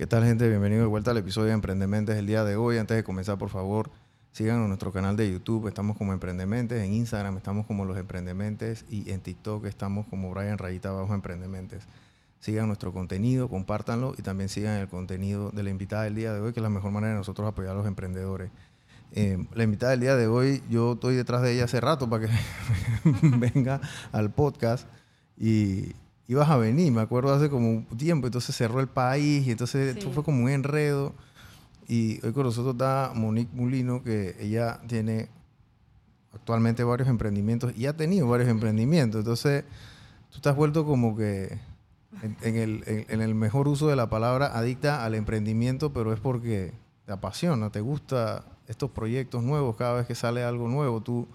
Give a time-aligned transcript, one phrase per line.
[0.00, 0.48] ¿Qué tal gente?
[0.48, 2.78] Bienvenido de vuelta al episodio de Emprendementes el día de hoy.
[2.78, 3.90] Antes de comenzar, por favor,
[4.32, 5.68] síganos en nuestro canal de YouTube.
[5.68, 6.82] Estamos como Emprendementes.
[6.82, 8.86] En Instagram estamos como Los Emprendementes.
[8.88, 11.84] Y en TikTok estamos como Brian Rayita Abajo Emprendementes.
[12.38, 16.40] Sigan nuestro contenido, compártanlo y también sigan el contenido de la invitada del día de
[16.40, 18.50] hoy, que es la mejor manera de nosotros apoyar a los emprendedores.
[19.12, 22.26] Eh, la invitada del día de hoy, yo estoy detrás de ella hace rato para
[22.26, 22.32] que
[23.36, 23.82] venga
[24.12, 24.88] al podcast
[25.36, 25.92] y
[26.30, 29.96] ibas a venir, me acuerdo hace como un tiempo, entonces cerró el país y entonces
[29.96, 31.12] esto fue como un enredo.
[31.88, 35.28] Y hoy con nosotros está Monique Mulino, que ella tiene
[36.32, 39.18] actualmente varios emprendimientos y ha tenido varios emprendimientos.
[39.18, 39.64] Entonces,
[40.32, 41.58] tú te has vuelto como que
[42.22, 46.72] en, el, en, el, mejor uso de la palabra adicta al emprendimiento, pero es porque
[47.06, 51.26] te apasiona, te gusta estos proyectos nuevos, cada vez que sale algo nuevo, tú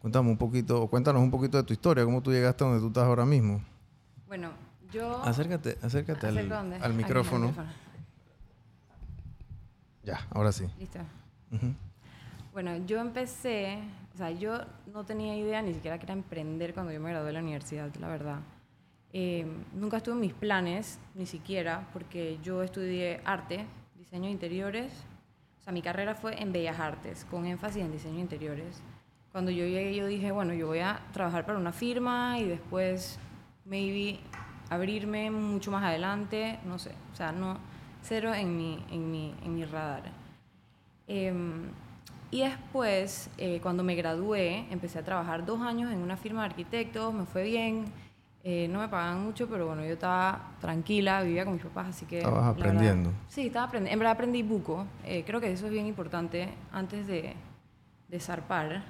[0.00, 2.88] cuéntame un poquito, cuéntanos un poquito de tu historia, cómo tú llegaste a donde tú
[2.88, 3.62] estás ahora mismo.
[4.34, 4.50] Bueno,
[4.90, 5.22] yo...
[5.22, 7.54] Acércate, acércate al, micrófono.
[10.02, 10.66] Ya, ahora sí.
[10.76, 10.98] Listo.
[12.52, 13.78] Bueno, yo empecé,
[14.12, 14.58] o sea, yo
[14.92, 17.94] no tenía idea ni siquiera que era emprender cuando yo me gradué de la universidad,
[18.00, 18.40] la verdad.
[19.12, 24.90] Eh, nunca estuve en mis planes, ni siquiera, porque yo estudié arte, diseño de interiores.
[25.60, 28.82] O sea, mi carrera fue en Bellas Artes, con énfasis en diseño de interiores.
[29.30, 33.20] Cuando yo llegué, yo dije, bueno, yo voy a trabajar para una firma y después
[33.64, 34.18] maybe
[34.70, 37.58] abrirme mucho más adelante, no sé, o sea, no,
[38.02, 40.02] cero en mi, en mi, en mi radar.
[41.06, 41.70] Em,
[42.30, 46.46] y después, eh, cuando me gradué, empecé a trabajar dos años en una firma de
[46.46, 47.84] arquitectos, me fue bien,
[48.42, 52.06] eh, no me pagaban mucho, pero bueno, yo estaba tranquila, vivía con mis papás, así
[52.06, 52.18] que...
[52.18, 53.12] Estabas aprendiendo.
[53.28, 53.94] sí, estaba aprendiendo.
[53.94, 54.84] En verdad aprendí buco.
[55.04, 57.34] Eh, creo que eso es bien importante antes de,
[58.08, 58.82] de zarpar.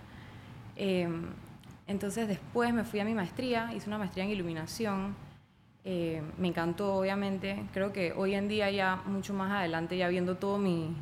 [1.86, 5.14] Entonces después me fui a mi maestría, hice una maestría en iluminación.
[5.84, 7.66] Eh, me encantó, obviamente.
[7.72, 10.96] Creo que hoy en día ya mucho más adelante, ya viendo todo mi,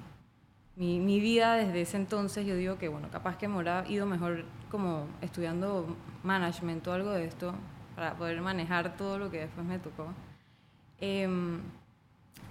[0.76, 4.44] mi, vida desde ese entonces, yo digo que, bueno, capaz que me hubiera ido mejor
[4.70, 7.54] como estudiando management o algo de esto
[7.94, 10.08] para poder manejar todo lo que después me tocó.
[10.98, 11.60] Em,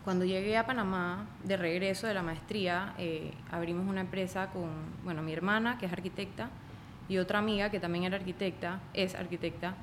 [0.04, 4.70] cuando llegué a Panamá, de regreso de la maestría, eh, abrimos una empresa con,
[5.04, 6.50] bueno, mi hermana, que es arquitecta,
[7.12, 9.74] y otra amiga que también era arquitecta, es arquitecta,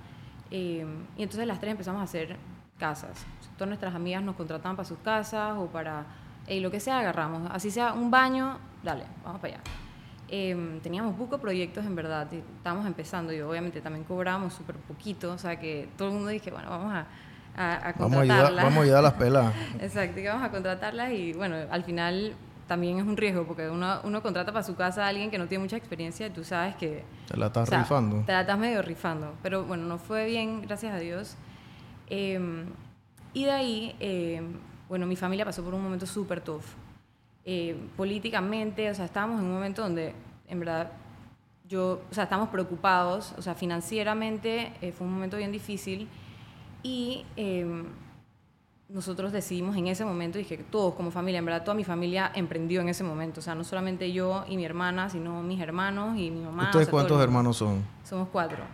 [0.50, 2.36] eh, y entonces las tres empezamos a hacer
[2.78, 3.26] casas.
[3.58, 6.06] Todas nuestras amigas nos contrataban para sus casas o para
[6.48, 7.50] lo que sea, agarramos.
[7.52, 9.62] Así sea un baño, dale, vamos para allá.
[10.30, 15.38] Eh, teníamos pocos proyectos en verdad, estábamos empezando y obviamente también cobrábamos súper poquito, o
[15.38, 18.64] sea que todo el mundo dije, bueno, vamos a, a, contratarlas.
[18.64, 19.54] Vamos a, ayudar, a las pelas.
[19.82, 22.32] Exacto, vamos a contratarlas y bueno, al final
[22.68, 25.48] también es un riesgo porque uno, uno contrata para su casa a alguien que no
[25.48, 27.02] tiene mucha experiencia y tú sabes que...
[27.26, 28.22] Te la estás rifando.
[28.24, 29.34] Te la estás medio rifando.
[29.42, 31.36] Pero bueno, no fue bien, gracias a Dios.
[32.08, 32.66] Em,
[33.32, 34.52] y de ahí, em,
[34.88, 36.62] bueno, mi familia pasó por un momento súper tough.
[37.44, 40.14] Eh, políticamente, o sea, estábamos en un momento donde,
[40.46, 40.92] en verdad,
[41.66, 46.08] yo, o sea, estábamos preocupados, o sea, financieramente eh, fue un momento bien difícil
[46.82, 47.86] y em,
[48.88, 52.80] nosotros decidimos en ese momento, dije, todos como familia, en verdad toda mi familia emprendió
[52.80, 56.30] en ese momento, o sea, no solamente yo y mi hermana, sino mis hermanos y
[56.30, 56.64] mi mamá.
[56.64, 57.84] ¿Ustedes cuántos hermanos son?
[58.04, 58.64] Somos cuatro.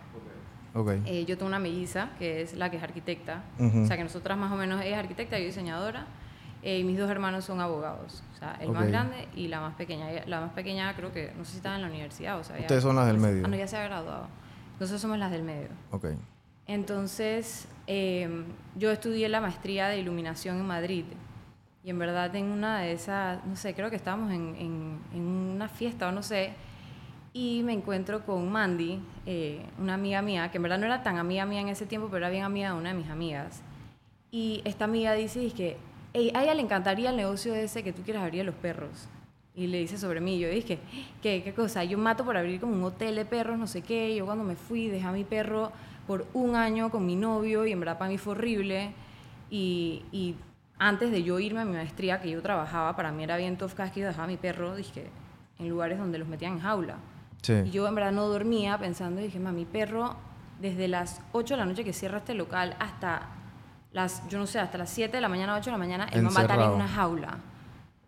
[0.72, 1.02] Okay.
[1.06, 4.36] Eh, yo tengo una melliza, que es la que es arquitecta, o sea, que nosotras
[4.36, 6.06] más o menos, ella es arquitecta, yo diseñadora,
[6.62, 9.74] eh, y mis dos hermanos son abogados, o sea, el más grande y la más
[9.74, 10.08] pequeña.
[10.26, 12.82] La más pequeña creo que, no sé si estaba en la universidad, o sea, Ustedes
[12.82, 13.44] son las del medio.
[13.44, 14.28] Ah, no, ya se ha graduado.
[14.80, 15.68] Nosotros somos las del medio.
[15.90, 16.06] Ok.
[16.66, 18.44] Entonces, em,
[18.76, 21.04] yo estudié la maestría de iluminación en Madrid.
[21.84, 26.08] Y en verdad en una de esas, no sé, creo que estábamos en, una fiesta
[26.08, 26.52] o no sé,
[27.34, 31.18] y me encuentro con Mandy, eh, una amiga mía, que en verdad no era tan
[31.18, 33.62] amiga mía en ese tiempo, pero era bien amiga de una de mis amigas.
[34.30, 35.76] Y esta amiga dice, que
[36.14, 39.08] a ella le encantaría el negocio ese que tú quieres abrir a los perros.
[39.56, 40.78] Y le dice sobre mí, yo dije,
[41.22, 41.84] ¿qué, qué cosa?
[41.84, 44.14] Yo mato por abrir como un hotel de perros, no sé qué.
[44.16, 45.70] Yo cuando me fui dejé a mi perro
[46.06, 48.92] por un año con mi novio y en verdad para mí fue horrible.
[49.50, 50.36] Y,
[50.76, 53.74] antes de yo irme a mi maestría, que yo trabajaba, para mí era bien tough
[53.74, 55.08] que yo dejaba a mi perro, dije,
[55.60, 56.96] en lugares donde los metían en jaula.
[57.48, 60.16] Y yo en verdad no dormía pensando, dije, mi perro,
[60.60, 63.28] desde las 8 de la noche que cierra este local hasta
[63.92, 66.24] las, yo no sé, hasta las 7 de la mañana, 8 de la mañana, él
[66.24, 67.38] va a estar en una jaula.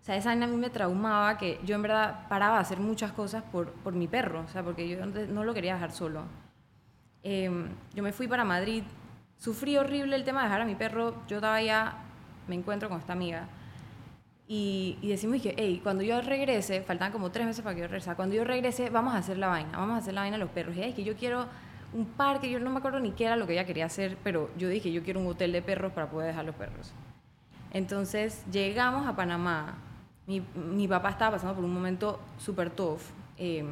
[0.01, 3.13] O sea, esa a mí me traumaba que yo en verdad paraba a hacer muchas
[3.13, 6.23] cosas por, por mi perro, o sea, porque yo no lo quería dejar solo.
[7.29, 8.85] Em, yo me fui para Madrid,
[9.37, 11.97] sufrí horrible el tema de dejar a mi perro, yo estaba
[12.47, 13.49] me encuentro con esta amiga,
[14.47, 18.15] y, decimos que, hey, cuando yo regrese, faltan como tres meses para que yo regrese,
[18.15, 20.51] cuando yo regrese vamos a hacer la vaina, vamos a hacer la vaina a los
[20.51, 21.47] perros, y es que yo quiero
[21.93, 24.49] un parque, yo no me acuerdo ni qué era lo que ella quería hacer, pero
[24.57, 26.93] yo dije, yo quiero un hotel de perros para poder dejar los perros.
[27.73, 29.79] Entonces llegamos a Panamá.
[30.29, 33.01] Mi, mi papá estaba pasando por un momento súper tough.
[33.37, 33.65] Eh,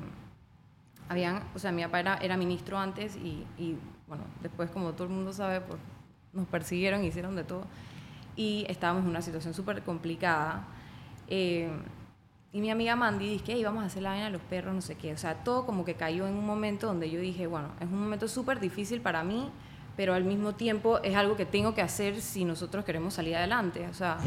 [1.08, 5.12] habían, o sea, mi papá era, era ministro antes y, bueno, después, como todo el
[5.12, 5.78] mundo sabe, pues
[6.32, 7.64] nos persiguieron, hicieron de todo.
[8.36, 10.64] Y estábamos en una situación súper complicada.
[11.28, 11.70] Eh,
[12.52, 14.80] y mi amiga Mandy dice que íbamos a hacer la vaina de los perros, no
[14.80, 15.12] sé qué.
[15.12, 18.00] O sea, todo como que cayó en un momento donde yo dije, bueno, es un
[18.00, 19.50] momento súper difícil para mí,
[19.96, 23.87] pero al mismo tiempo es algo que tengo que hacer si nosotros queremos salir adelante.
[23.88, 24.19] O sea,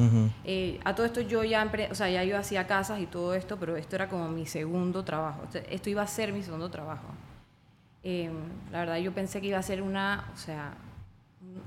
[0.44, 3.58] eh, a todo esto yo ya, o sea, ya yo hacía casas y todo esto,
[3.58, 5.44] pero esto era como mi segundo trabajo.
[5.70, 7.08] Esto iba a ser mi segundo trabajo.
[8.04, 8.30] Eh,
[8.72, 10.74] la verdad, yo pensé que iba a ser una, o sea,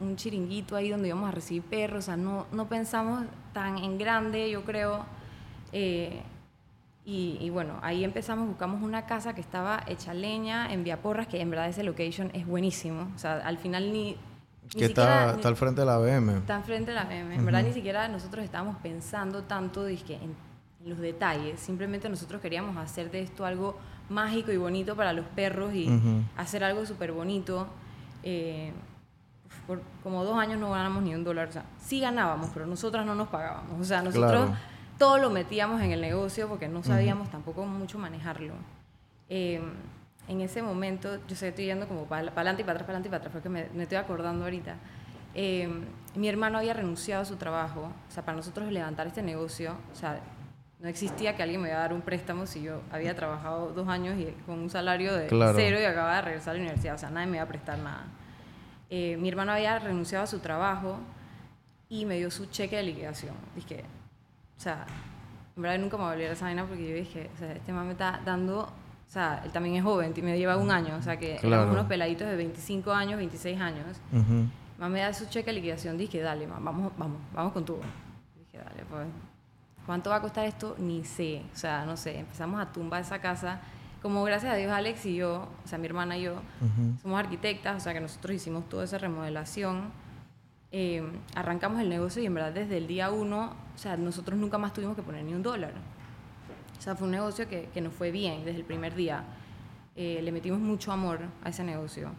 [0.00, 1.98] un chiringuito ahí donde íbamos a recibir perros.
[1.98, 5.04] O sea, no, no pensamos tan en grande, yo creo.
[5.72, 6.22] Eh,
[7.04, 11.50] y, bueno, ahí empezamos, buscamos una casa que estaba hecha leña en Viaporras, que en
[11.50, 13.10] verdad ese location es buenísimo.
[13.16, 14.16] O sea, al final ni...
[14.68, 16.36] que está, está al frente de la BM.
[16.36, 17.34] Está al frente de la BM.
[17.34, 20.36] En verdad ni siquiera nosotros estábamos pensando tanto dizque, en,
[20.88, 21.60] los detalles.
[21.60, 23.76] Simplemente nosotros queríamos hacer de esto algo
[24.08, 25.90] mágico y bonito para los perros y
[26.36, 27.66] hacer algo súper bonito.
[28.22, 28.72] Eh,
[29.66, 31.48] por como dos años no ganamos ni un dólar.
[31.48, 33.80] O sea, sí ganábamos, pero nosotras no nos pagábamos.
[33.80, 34.50] O sea, nosotros
[35.00, 38.52] todo lo metíamos en el negocio porque no sabíamos tampoco mucho manejarlo.
[39.30, 39.72] Em,
[40.28, 43.10] en ese momento, yo estoy yendo como para, adelante y para atrás, para adelante y
[43.10, 44.76] para atrás, porque me, me estoy acordando ahorita.
[45.32, 45.86] Em,
[46.16, 49.96] mi hermano había renunciado a su trabajo, o sea, para nosotros levantar este negocio, o
[49.96, 50.20] sea,
[50.80, 53.88] no existía que alguien me iba a dar un préstamo si yo había trabajado dos
[53.88, 56.98] años y con un salario de cero y acababa de regresar a la universidad, o
[56.98, 58.04] sea, nadie me iba a prestar nada.
[58.90, 60.98] Eh, mi hermano había renunciado a su trabajo
[61.88, 63.34] y me dio su cheque de liquidación.
[63.54, 63.84] Dije,
[64.60, 64.84] o sea,
[65.56, 67.86] en verdad nunca me volví a esa vaina porque yo dije, o sea, este man
[67.86, 68.68] me está dando, o
[69.10, 72.28] sea, él también es joven, me lleva un año, o sea, que éramos unos peladitos
[72.28, 73.86] de 25 años, 26 años.
[74.12, 77.80] Uh me da su cheque de liquidación, dije, dale, man, vamos, vamos, vamos con todo.
[78.38, 79.06] Dije, dale, pues,
[79.86, 80.74] ¿cuánto va a costar esto?
[80.78, 83.60] Ni sé, o sea, no sé, empezamos a tumbar esa casa.
[84.02, 86.40] Como gracias a Dios Alex y yo, o sea, mi hermana y yo,
[87.02, 89.90] somos arquitectas, o sea, que nosotros hicimos toda esa remodelación
[90.72, 91.02] eh,
[91.34, 94.72] arrancamos el negocio y en verdad desde el día uno, o sea, nosotros nunca más
[94.72, 95.72] tuvimos que poner ni un dólar.
[96.78, 99.24] O sea, fue un negocio que, que nos fue bien desde el primer día.
[99.96, 102.10] Eh, le metimos mucho amor a ese negocio.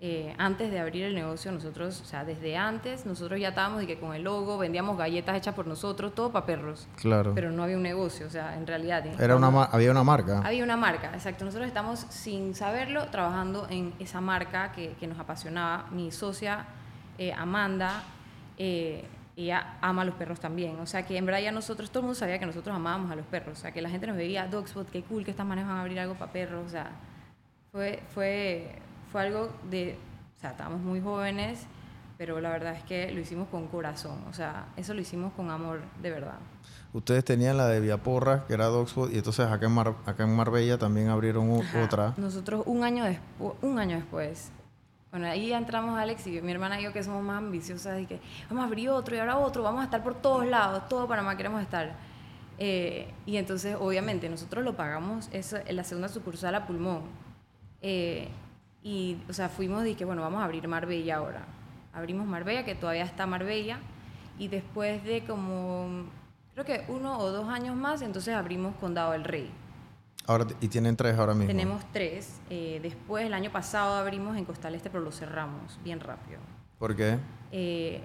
[0.00, 3.86] Eh, antes de abrir el negocio, nosotros, o sea, desde antes, nosotros ya estábamos y
[3.86, 6.86] que con el logo vendíamos galletas hechas por nosotros, todo para perros.
[6.94, 7.32] Claro.
[7.34, 9.04] Pero no había un negocio, o sea, en realidad.
[9.20, 10.40] Era una había una marca.
[10.44, 11.44] Había una marca, exacto.
[11.44, 15.86] Nosotros estamos, sin saberlo, trabajando en esa marca que, que nos apasionaba.
[15.90, 16.64] Mi socia
[17.18, 18.02] eh, Amanda,
[18.56, 19.04] eh,
[19.36, 20.78] ella ama a los perros también.
[20.80, 23.16] O sea, que en verdad ya nosotros, todo el mundo sabía que nosotros amábamos a
[23.16, 23.58] los perros.
[23.58, 25.80] O sea, que la gente nos veía, Dogspot, qué cool que estas manes van a
[25.82, 26.66] abrir algo para perros.
[26.66, 26.90] O sea,
[27.70, 28.76] fue, fue,
[29.12, 29.96] fue algo de,
[30.36, 31.66] o sea, estábamos muy jóvenes,
[32.16, 34.24] pero la verdad es que lo hicimos con corazón.
[34.28, 36.38] O sea, eso lo hicimos con amor de verdad.
[36.92, 40.78] Ustedes tenían la de Viaporra, que era Dogspot, y entonces acá en, acá en Marbella
[40.78, 41.48] también abrieron
[41.80, 42.14] otra.
[42.16, 43.04] Nosotros un año,
[43.62, 44.50] un año después
[45.10, 48.20] bueno, ahí entramos Alex y mi hermana y yo que somos más ambiciosas y que
[48.50, 51.36] vamos a abrir otro y ahora otro, vamos a estar por todos lados, todo Panamá
[51.36, 51.94] queremos estar.
[52.58, 57.02] Eh, y entonces, obviamente, nosotros lo pagamos eso, en la segunda sucursal a pulmón.
[57.80, 58.28] Eh,
[58.82, 61.46] y, o sea, fuimos y que, bueno, vamos a abrir Marbella ahora.
[61.92, 63.78] Abrimos Marbella, que todavía está Marbella,
[64.38, 66.04] y después de como,
[66.52, 69.50] creo que uno o dos años más, entonces abrimos Condado del Rey.
[70.28, 71.46] Ahora, y tienen tres ahora mismo.
[71.46, 72.38] Tenemos tres.
[72.50, 76.38] Eh, después, el año pasado abrimos en Costal Este, pero lo cerramos bien rápido.
[76.78, 77.18] ¿Por qué?
[77.50, 78.02] Eh,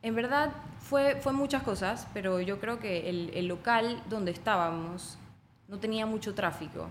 [0.00, 5.18] en verdad, fue, fue muchas cosas, pero yo creo que el, el local donde estábamos
[5.66, 6.86] no tenía mucho tráfico.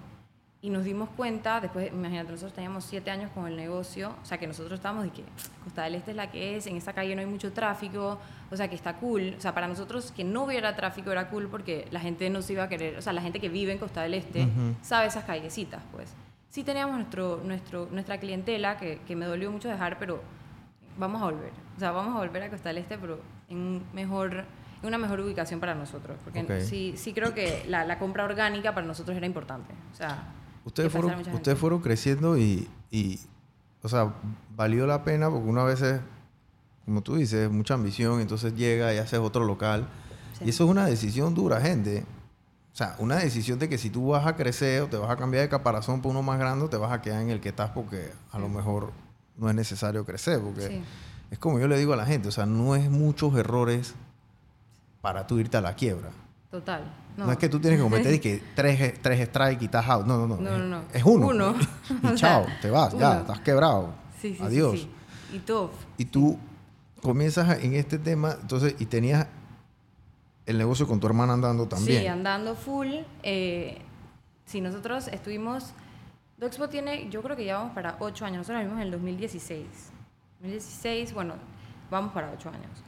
[0.65, 4.39] Y nos dimos cuenta, después, imagínate, nosotros teníamos siete años con el negocio, o sea
[4.39, 5.23] que nosotros estábamos de que
[5.63, 8.17] Costa del Este es la que es, en esa calle no hay mucho tráfico,
[8.49, 9.35] o sea que está cool.
[9.37, 12.53] O sea, para nosotros que no hubiera tráfico era cool porque la gente no se
[12.53, 14.47] iba a querer, o sea, la gente que vive en Costa del Este
[14.81, 16.11] sabe esas callecitas, pues.
[16.49, 20.23] Sí teníamos nuestro, nuestro, nuestra clientela, que, que me dolió mucho dejar, pero
[20.97, 21.51] vamos a volver.
[21.77, 23.19] O sea, vamos a volver a Costa del Este, pero
[23.49, 24.45] en mejor
[24.81, 26.17] una mejor ubicación para nosotros.
[26.23, 29.71] Porque sí, sí creo que la, la, compra orgánica para nosotros era importante.
[29.91, 30.31] O sea,
[30.65, 33.19] Ustedes fueron, ustedes fueron creciendo y, y,
[33.83, 34.15] o sea,
[34.55, 36.01] valió la pena porque una vez es,
[36.85, 39.87] como tú dices, mucha ambición, entonces llega y haces otro local.
[40.43, 42.03] Y eso es una decisión dura, gente.
[42.73, 45.15] O sea, una decisión de que si tú vas a crecer o te vas a
[45.15, 47.69] cambiar de caparazón por uno más grande, te vas a quedar en el que estás
[47.69, 48.91] porque a lo mejor
[49.37, 50.41] no es necesario crecer.
[50.41, 50.81] Porque
[51.29, 53.93] es como yo le digo a la gente, o sea, no es muchos errores
[55.01, 56.09] para tú irte a la quiebra.
[56.55, 56.83] Total.
[57.17, 57.29] No.
[57.29, 60.05] es que tú tienes que cometer y que tres, tres strikes y estás out.
[60.05, 60.81] No, no, no.
[60.93, 61.27] Es, uno.
[61.27, 61.55] uno.
[62.03, 63.93] y chao, te vas, ya, estás quebrado.
[64.21, 64.87] Sí, sí, Adiós.
[65.33, 65.69] Y tú.
[65.97, 66.39] Y tú
[67.01, 69.27] comienzas en este tema, entonces, y tenías
[70.45, 72.03] el negocio con tu hermana andando también.
[72.03, 72.87] Sí, andando full.
[73.21, 73.81] Eh,
[74.45, 75.73] sí, nosotros estuvimos...
[76.37, 78.37] Doxpo tiene, yo creo que ya vamos para ocho años.
[78.37, 79.65] Nosotros vimos en el 2016.
[80.39, 81.33] 2016, bueno,
[81.91, 82.81] vamos para ocho años.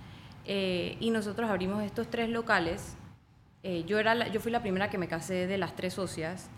[0.46, 2.96] Eh, y nosotros abrimos estos tres locales.
[3.70, 6.50] Eh, yo, era la- yo fui la primera que me casé de las tres socias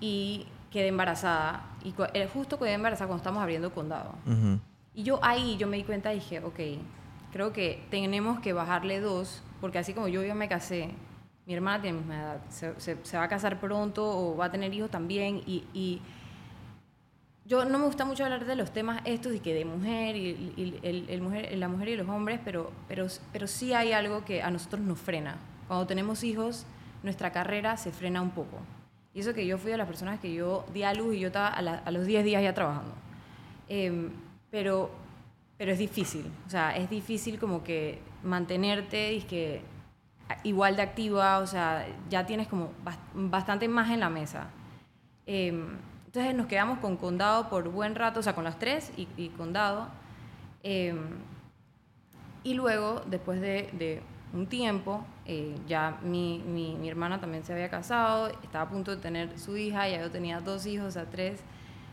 [0.00, 1.64] y quedé embarazada.
[1.82, 4.14] Y cu- eh, justo quedé embarazada cuando estábamos abriendo condado.
[4.26, 4.60] Ujú.
[4.94, 6.60] Y yo ahí yo me di cuenta y dije, ok,
[7.32, 10.90] creo que tenemos que bajarle dos, porque así como yo, yo me casé,
[11.46, 14.44] mi hermana tiene mi misma edad, se, se- se va a casar pronto o va
[14.44, 16.00] a tener hijos también y, y
[17.44, 20.28] yo no me gusta mucho hablar de los temas estos y que de mujer y,
[20.56, 24.24] y el, el mujer, la mujer y los hombres, pero, pero, pero sí hay algo
[24.24, 25.38] que a nosotros nos frena.
[25.68, 26.66] Cuando tenemos hijos,
[27.02, 28.58] nuestra carrera se frena un poco.
[29.14, 31.28] Y eso que yo fui de las personas que yo di a luz y yo
[31.28, 32.92] estaba a, la- a los 10 días ya trabajando.
[33.68, 34.10] Em,
[34.50, 34.90] pero,
[35.58, 39.62] pero es difícil, o sea, es difícil como que mantenerte y que
[40.44, 44.48] igual de activa, o sea, ya tienes como bas- bastante más en la mesa.
[45.26, 45.76] Em,
[46.06, 49.28] entonces nos quedamos con Condado por buen rato, o sea, con las tres y, y
[49.30, 49.88] Condado.
[50.62, 50.98] Em,
[52.44, 54.02] y luego, después de, de
[54.32, 58.90] un tiempo, eh, ya mi, mi, mi hermana también se había casado, estaba a punto
[58.90, 61.40] de tener su hija, ya yo tenía dos hijos, o sea, tres,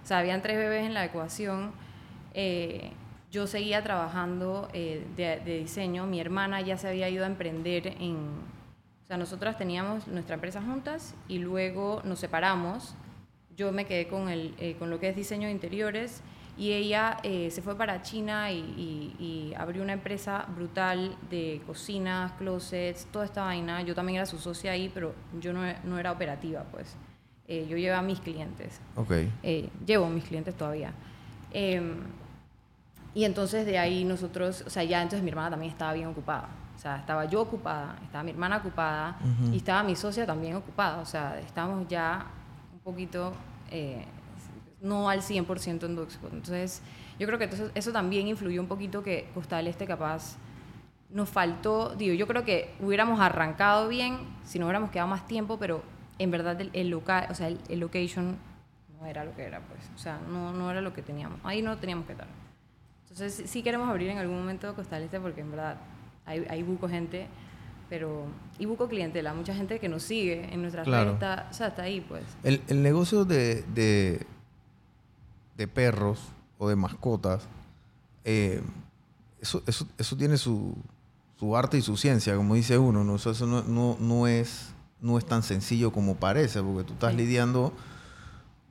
[0.03, 1.71] o sea, habían tres bebés en la ecuación.
[2.33, 2.91] Eh,
[3.31, 7.88] yo seguía trabajando eh, de, de diseño, mi hermana ya se había ido a emprender
[8.00, 8.15] en...
[9.03, 12.95] O sea, nosotras teníamos nuestra empresa juntas y luego nos separamos.
[13.57, 16.21] Yo me quedé con, el, eh, con lo que es diseño de interiores
[16.59, 21.61] y ella eh, se fue para China y, y- y abrió una empresa brutal de
[21.65, 23.81] cocinas, closets, toda esta vaina.
[23.81, 26.97] Yo también era su socia ahí, pero yo no, no era operativa, pues.
[27.47, 28.79] Eh, yo llevaba a mis clientes.
[28.97, 29.11] Ok.
[29.41, 30.91] Eh, llevo mis clientes todavía.
[31.51, 31.81] Eh,
[33.15, 36.49] y entonces de ahí nosotros, o sea, ya entonces mi hermana también estaba bien ocupada.
[36.75, 39.53] O sea, estaba yo ocupada, estaba mi hermana ocupada Ujú.
[39.53, 40.99] y estaba mi socia también ocupada.
[40.99, 42.25] O sea, estábamos ya
[42.73, 43.33] un poquito,
[43.71, 44.05] eh,
[44.81, 46.27] no al 100% en Duxco.
[46.31, 46.81] Entonces,
[47.19, 50.38] yo creo que entonces eso también influyó un poquito que Costa del Este capaz
[51.09, 55.57] nos faltó, digo, yo creo que hubiéramos arrancado bien si nos hubiéramos quedado más tiempo,
[55.57, 55.81] pero
[56.19, 58.38] en verdad el, el local, o sea, el, el location
[59.00, 59.79] no era lo que era, pues.
[59.95, 61.39] O sea, no, no era lo que teníamos.
[61.43, 62.27] Ahí no teníamos que estar.
[63.09, 65.77] Entonces, sí- queremos abrir en algún momento Costa del Este porque en verdad
[66.25, 67.25] hay, hay buco gente,
[67.89, 68.25] pero...
[68.59, 71.13] Y buco clientela, mucha gente que nos sigue en nuestras Claro.
[71.13, 72.24] está, o sea, está ahí, pues.
[72.43, 74.27] El, el negocio de, de,
[75.59, 76.19] de perros
[76.57, 77.43] o de mascotas,
[78.23, 78.61] eh,
[79.41, 80.73] eso, eso, eso tiene su,
[81.37, 83.03] su arte y su ciencia, como dice uno.
[83.03, 83.17] ¿no?
[83.17, 84.69] Eso, eso no, no, no es,
[85.01, 87.17] no es tan sencillo como parece, porque tú estás Sí.
[87.17, 87.73] lidiando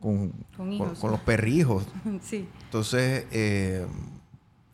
[0.00, 0.98] con, Con con, hijos.
[0.98, 1.84] con los perrijos.
[2.22, 2.48] sí.
[2.64, 3.86] Entonces, eh,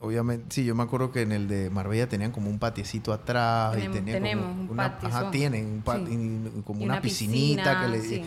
[0.00, 3.72] obviamente, sí, yo me acuerdo que en el de Marbella tenían como un patiecito atrás
[3.74, 6.12] Tenemos- y tenían tenemos como un una, patio, ajá, tienen un pat- sí.
[6.12, 8.22] y como Y una, una piscinita piscina, que le sí.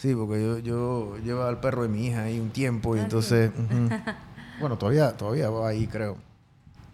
[0.00, 3.02] Sí, porque yo, yo llevaba al perro de mi hija ahí un tiempo y Ah,
[3.02, 3.04] sí.
[3.04, 3.50] entonces...
[4.60, 6.16] bueno, todavía, todavía va ahí, creo.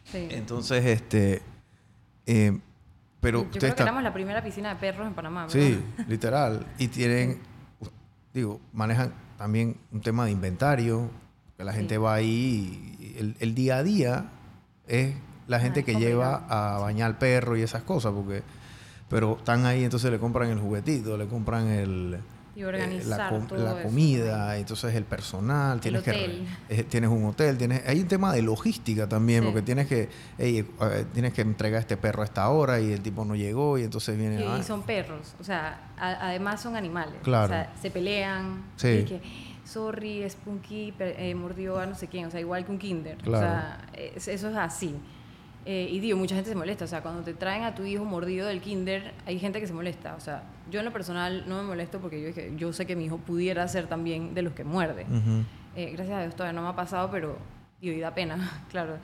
[0.04, 0.26] sí.
[0.30, 1.40] Entonces, este...
[2.26, 2.58] eh,
[3.20, 5.46] pero Yo creo que están- éramos la primera piscina de perros en Panamá.
[5.48, 6.08] Sí, ¿verdad?
[6.08, 6.66] literal.
[6.78, 7.38] Y tienen,
[8.34, 11.08] digo, manejan también un tema de inventario,
[11.56, 11.78] que la Sí.
[11.78, 14.24] gente va ahí, y el, el día a día
[14.88, 15.14] es
[15.46, 18.42] la gente Ah, que lleva a bañar al perro y esas cosas, porque,
[19.08, 22.18] pero están ahí, entonces le compran el juguetito, le compran el...
[22.56, 26.46] Y eh, organizar la, com- todo la eso comida, entonces el personal, tienes que hotel.
[26.70, 29.46] eh, tienes un hotel, tienes hay un tema de logística también, Sí.
[29.46, 30.08] porque tienes que
[30.38, 33.36] ey, eh, tienes que entregar a este perro a esta hora y el tipo no
[33.36, 37.14] llegó y entonces viene Y, ah, y son perros, o sea, a- además son animales.
[37.22, 37.44] Claro.
[37.44, 38.64] O sea, se pelean.
[38.76, 38.88] Sí.
[38.88, 39.20] Y que,
[39.64, 43.18] sorry, Spunky eh, mordió a no sé quién, o sea, igual que un kinder.
[43.18, 43.46] Claro.
[43.46, 44.94] O sea, es- eso es así.
[45.68, 48.04] Eh, y digo, mucha gente se molesta, o sea, cuando te traen a tu hijo
[48.04, 50.14] mordido del kinder, hay gente que se molesta.
[50.14, 52.94] O sea, yo en lo personal no me molesto porque yo, dije, yo sé que
[52.94, 55.06] mi hijo pudiera ser también de los que muerde.
[55.10, 55.42] Ujú.
[55.74, 57.36] Eh, gracias a Dios todavía no me ha pasado, pero
[57.80, 58.98] digo, y da pena, claro.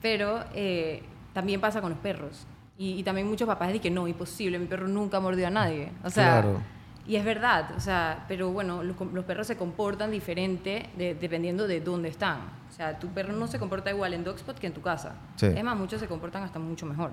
[0.00, 1.02] Pero eh,
[1.34, 2.46] también pasa con los perros.
[2.78, 5.90] Y, y también muchos papás dicen que no, imposible, mi perro nunca mordió a nadie.
[6.02, 6.60] O sea, Claro.
[7.06, 11.66] Y es verdad, o sea, pero bueno, los, los perros se comportan diferente de- dependiendo
[11.66, 12.38] de dónde están.
[12.68, 15.14] O sea, tu perro no se comporta igual en Dogspot que en tu casa.
[15.36, 15.46] Sí.
[15.46, 17.12] Es más, muchos se comportan hasta mucho mejor.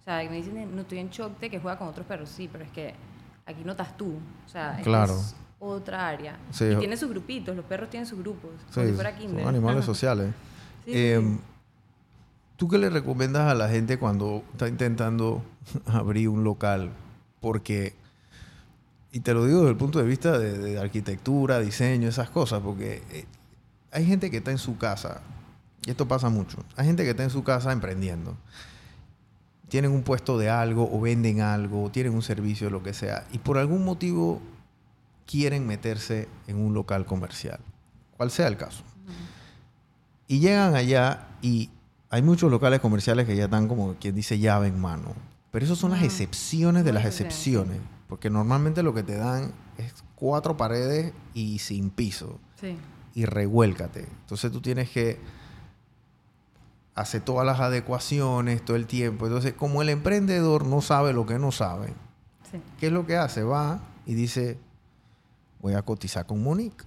[0.00, 2.28] O sea, me dicen, no estoy en shock de que juega con otros perros.
[2.28, 2.94] Sí, pero es que
[3.44, 4.14] aquí no estás tú.
[4.46, 5.12] O sea, Claro.
[5.14, 6.36] es otra área.
[6.50, 9.40] Sí, y tiene sus grupitos, los perros tienen sus grupos, Sí, si fuera kinder.
[9.44, 10.28] son animales sociales.
[10.88, 11.40] Eh, sí.
[12.56, 15.42] ¿Tú qué le recomiendas a la gente cuando está intentando
[15.86, 16.90] abrir un local?
[17.40, 17.94] Porque,
[19.16, 22.60] y te lo digo desde el punto de vista de, de arquitectura, diseño, esas cosas,
[22.60, 23.24] porque eh,
[23.90, 25.22] hay gente que está en su casa,
[25.86, 28.36] y esto pasa mucho, hay gente que está en su casa emprendiendo.
[29.68, 33.24] tienen un puesto de algo o venden algo o tienen un servicio, lo que sea,
[33.32, 34.42] y por algún motivo
[35.26, 37.58] quieren meterse en un local comercial,
[38.18, 38.84] cual sea el caso.
[40.28, 41.70] Y llegan allá y
[42.10, 45.14] hay muchos locales comerciales que ya están como quien dice llave en mano.
[45.52, 46.06] Pero esas son las Ujú.
[46.06, 47.95] excepciones de Muy las excepciones, excepciones.
[48.08, 52.38] Porque normalmente lo que te dan es cuatro paredes y sin piso.
[52.60, 52.76] Sí.
[53.14, 54.00] Y revuélcate.
[54.00, 55.18] Entonces tú tienes que
[56.94, 59.26] hacer todas las adecuaciones todo el tiempo.
[59.26, 61.92] Entonces, como el emprendedor no sabe lo que no sabe,
[62.50, 62.60] Sí.
[62.78, 63.42] ¿qué es lo que hace?
[63.42, 64.56] Va y dice,
[65.60, 66.84] voy a cotizar con Monique.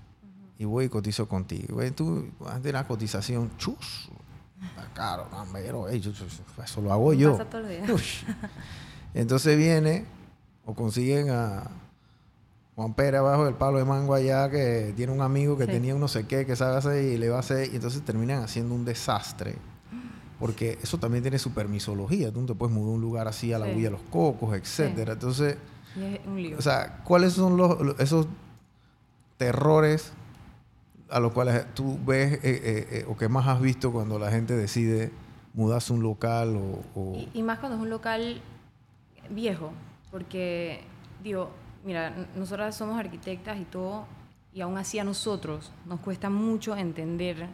[0.58, 1.76] Y voy y cotizo contigo.
[1.76, 4.10] Güey, tú haces la cotización, chus.
[4.62, 7.32] Está caro, pero, eso lo hago yo.
[7.38, 7.90] Pasa todos los días.
[7.90, 8.24] Ush.
[9.14, 10.06] Entonces viene
[10.70, 11.64] o consiguen a
[12.76, 15.72] Juan Pérez abajo del palo de mango allá que tiene un amigo que Sí.
[15.72, 18.04] tenía un no sé qué que sabe hacer y le va a hacer y entonces
[18.04, 19.56] terminan haciendo un desastre.
[20.40, 22.32] Porque eso también tiene su permisología.
[22.32, 23.82] Tú no te puedes mudar a un lugar así a la Sí.
[23.82, 25.14] de los cocos, etcétera.
[25.14, 25.58] Entonces,
[25.98, 26.58] Y es un lío.
[26.58, 28.28] o sea, ¿cuáles son los, los- esos
[29.38, 30.14] terrores
[31.10, 34.30] a los cuales tú ves eh, eh, eh, o que más has visto cuando la
[34.32, 35.12] gente decide
[35.54, 36.84] mudarse a un local o...
[37.00, 38.42] o- Y, y más cuando es un local
[39.30, 39.72] viejo,
[40.12, 40.82] porque,
[41.24, 41.52] digo,
[41.84, 44.06] mira, nosotras somos arquitectas y todo,
[44.54, 47.48] y aún así a nosotros nos cuesta mucho entender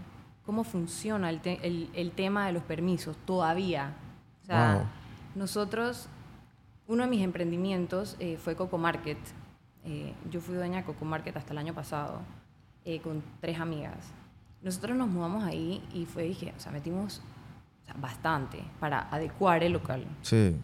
[0.46, 3.94] cómo funciona el, te- el- el tema de los permisos todavía.
[4.44, 4.86] O sea, Wow.
[5.36, 6.08] nosotros,
[6.88, 9.18] uno de mis emprendimientos eh, fue Coco Market.
[9.84, 12.22] Eh, yo fui dueña de Coco Market hasta el año pasado,
[12.86, 14.12] eh, con tres amigas.
[14.62, 17.22] Nosotros nos mudamos ahí y fue, dije, o sea, metimos
[17.84, 20.06] o sea, bastante para adecuar el local.
[20.22, 20.56] Sí.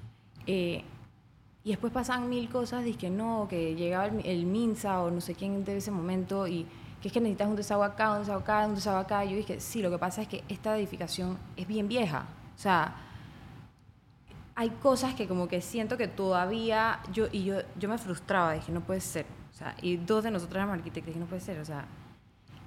[1.63, 5.36] Y después pasaban mil cosas, dije no, que llegaba el, el Minsa o no sé
[5.36, 6.65] quién de ese momento y
[7.01, 9.25] que es que necesitas un desagüe acá, un desagüe acá, un desagüe acá.
[9.25, 12.25] Yo dije, sí, lo que pasa es que esta edificación es bien vieja.
[12.56, 12.96] O sea,
[14.56, 18.72] hay cosas que como que siento que todavía yo y yo yo me frustraba dije
[18.72, 21.60] no puede ser o sea y dos de nosotros éramos arquitectos dije no puede ser
[21.60, 21.86] o sea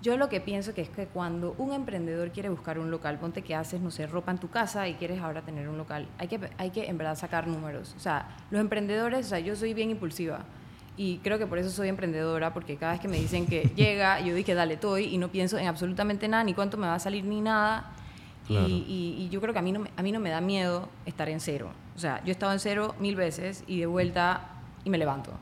[0.04, 3.40] yo lo que pienso que es que cuando un emprendedor quiere buscar un local ponte
[3.42, 6.28] que haces no sé ropa en tu casa y quieres ahora tener un local hay
[6.28, 9.72] que hay que en verdad sacar números o sea los emprendedores o sea yo soy
[9.72, 10.40] bien impulsiva
[10.96, 14.20] y creo que por eso soy emprendedora porque cada vez que me dicen que llega
[14.20, 16.98] yo dije dale estoy y no pienso en absolutamente nada ni cuánto me va a
[17.00, 17.90] salir ni nada
[18.46, 18.68] Claro.
[18.68, 20.42] y, y- y yo creo que a mí, no, me- a mí no me da
[20.42, 21.70] miedo estar en cero.
[21.96, 24.42] O sea, yo he estado en cero mil veces y de vuelta
[24.84, 25.32] y me levanto.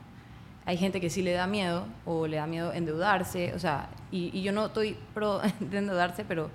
[0.65, 3.53] Hay gente que sí le da miedo o le da miedo endeudarse.
[3.53, 6.49] O sea, y, y yo no estoy pro de endeudarse, pero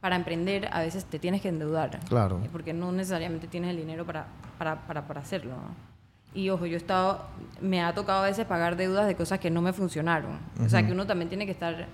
[0.00, 1.98] para emprender a veces te tienes que endeudar.
[2.08, 2.40] Claro.
[2.44, 4.26] Eh, Porque no necesariamente tienes el dinero para,
[4.58, 5.52] para, para, para hacerlo.
[5.52, 5.96] ¿no?
[6.34, 7.24] Y ojo, yo he estado,
[7.62, 10.38] me ha tocado a veces pagar deudas de cosas que no me funcionaron.
[10.64, 11.86] O sea, que uno también tiene que estar,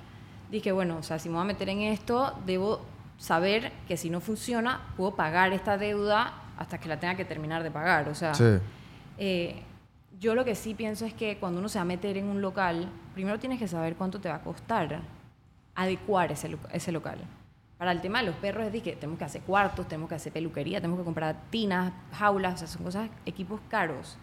[0.51, 2.81] dije, bueno, o sea, si me voy a meter en esto, debo
[3.19, 7.63] saber que si no funciona, puedo pagar esta deuda hasta que la tenga que terminar
[7.63, 8.09] de pagar.
[8.09, 8.59] O sea, Sí.
[9.19, 9.63] eh,
[10.23, 12.41] yo lo que sí pienso es que cuando uno se va a meter en un
[12.41, 15.01] local, primero tienes que saber cuánto te va a costar
[15.75, 17.19] adecuar ese, lo- ese local.
[17.77, 20.33] Para el tema de los perros es que tenemos que hacer cuartos, tenemos que hacer
[20.33, 24.17] peluquería, tenemos que comprar tinas, jaulas, o sea, son cosas, equipos caros.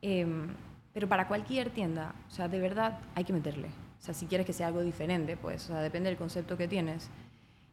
[0.00, 0.48] Em,
[0.94, 3.68] pero para cualquier tienda, o sea, de verdad hay que meterle.
[4.00, 6.68] O sea, si quieres que sea algo diferente, pues, o sea, depende del concepto que
[6.68, 7.10] tienes.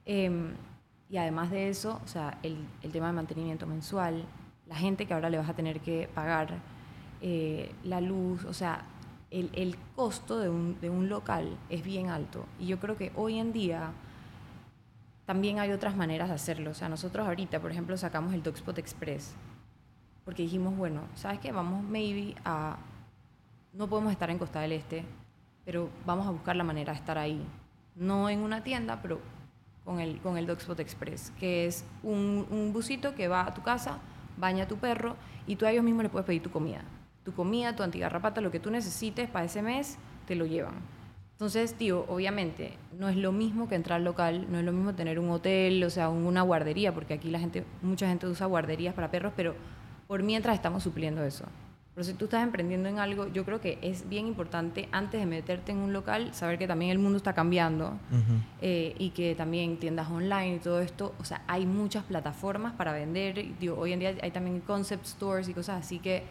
[0.05, 0.53] Em,
[1.09, 4.25] y además de eso, o sea, el, el tema de mantenimiento mensual,
[4.67, 6.49] la gente que ahora le vas a tener que pagar,
[7.21, 8.85] eh, la luz, o sea,
[9.31, 12.45] el, el costo de un, de un local es bien alto.
[12.59, 13.91] Y yo creo que hoy en día
[15.25, 16.71] también hay otras maneras de hacerlo.
[16.71, 19.33] O sea, nosotros ahorita, por ejemplo, sacamos el Dogspot Express.
[20.23, 21.51] Porque dijimos, bueno, ¿sabes qué?
[21.51, 22.77] Vamos maybe a...
[23.73, 25.03] No podemos estar en Costa del Este,
[25.65, 27.45] pero vamos a buscar la manera de estar ahí.
[27.95, 29.19] No en una tienda, pero
[29.83, 33.61] con el, con el Dogspot Express, que es un, un busito que va a tu
[33.61, 33.99] casa,
[34.37, 36.81] baña a tu perro y tú a ellos mismos les puedes pedir tu comida.
[37.25, 40.75] Tu comida, tu antigarrapata, lo que tú necesites para ese mes, te lo llevan.
[41.33, 44.93] Entonces, tío, obviamente, no es lo mismo que entrar al local, no es lo mismo
[44.93, 48.45] tener un hotel, o sea, un- una guardería, porque aquí la gente, mucha gente usa
[48.45, 49.53] guarderías para perros, pero
[50.07, 51.43] por mientras estamos supliendo eso.
[51.95, 55.25] Pero si tú estás emprendiendo en algo, yo creo que es bien importante, antes de
[55.25, 58.33] meterte en un local, saber que también el mundo está cambiando Ujú.
[58.61, 62.91] eh, y que también tiendas online y todo esto, o sea, hay muchas plataformas para
[62.93, 63.57] vender.
[63.59, 66.23] Digo, hoy en día hay también concept stores y cosas así que,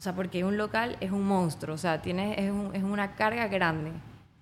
[0.00, 3.14] o sea, porque un local es un monstruo, o sea, tienes, es, un- es una
[3.16, 3.92] carga grande.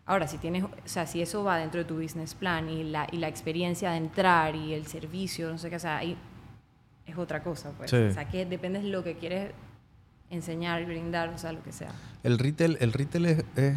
[0.06, 3.06] Ahora, si tienes, o sea, si eso va dentro de tu business plan y la,
[3.12, 6.16] y la experiencia de entrar y el servicio, no sé qué, o sea, ahí
[7.06, 7.90] es otra cosa, pues.
[7.90, 7.96] Sí.
[7.96, 9.52] O sea, que depende de lo que quieres
[10.30, 11.90] enseñar, brindar, o sea, lo que sea.
[12.22, 13.76] El retail, el retail es, es-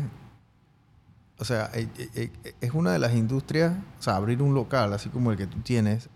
[1.39, 4.93] o sea, eh, eh, eh, es una de las industrias, o sea, abrir un local,
[4.93, 6.07] así como el que tú tienes,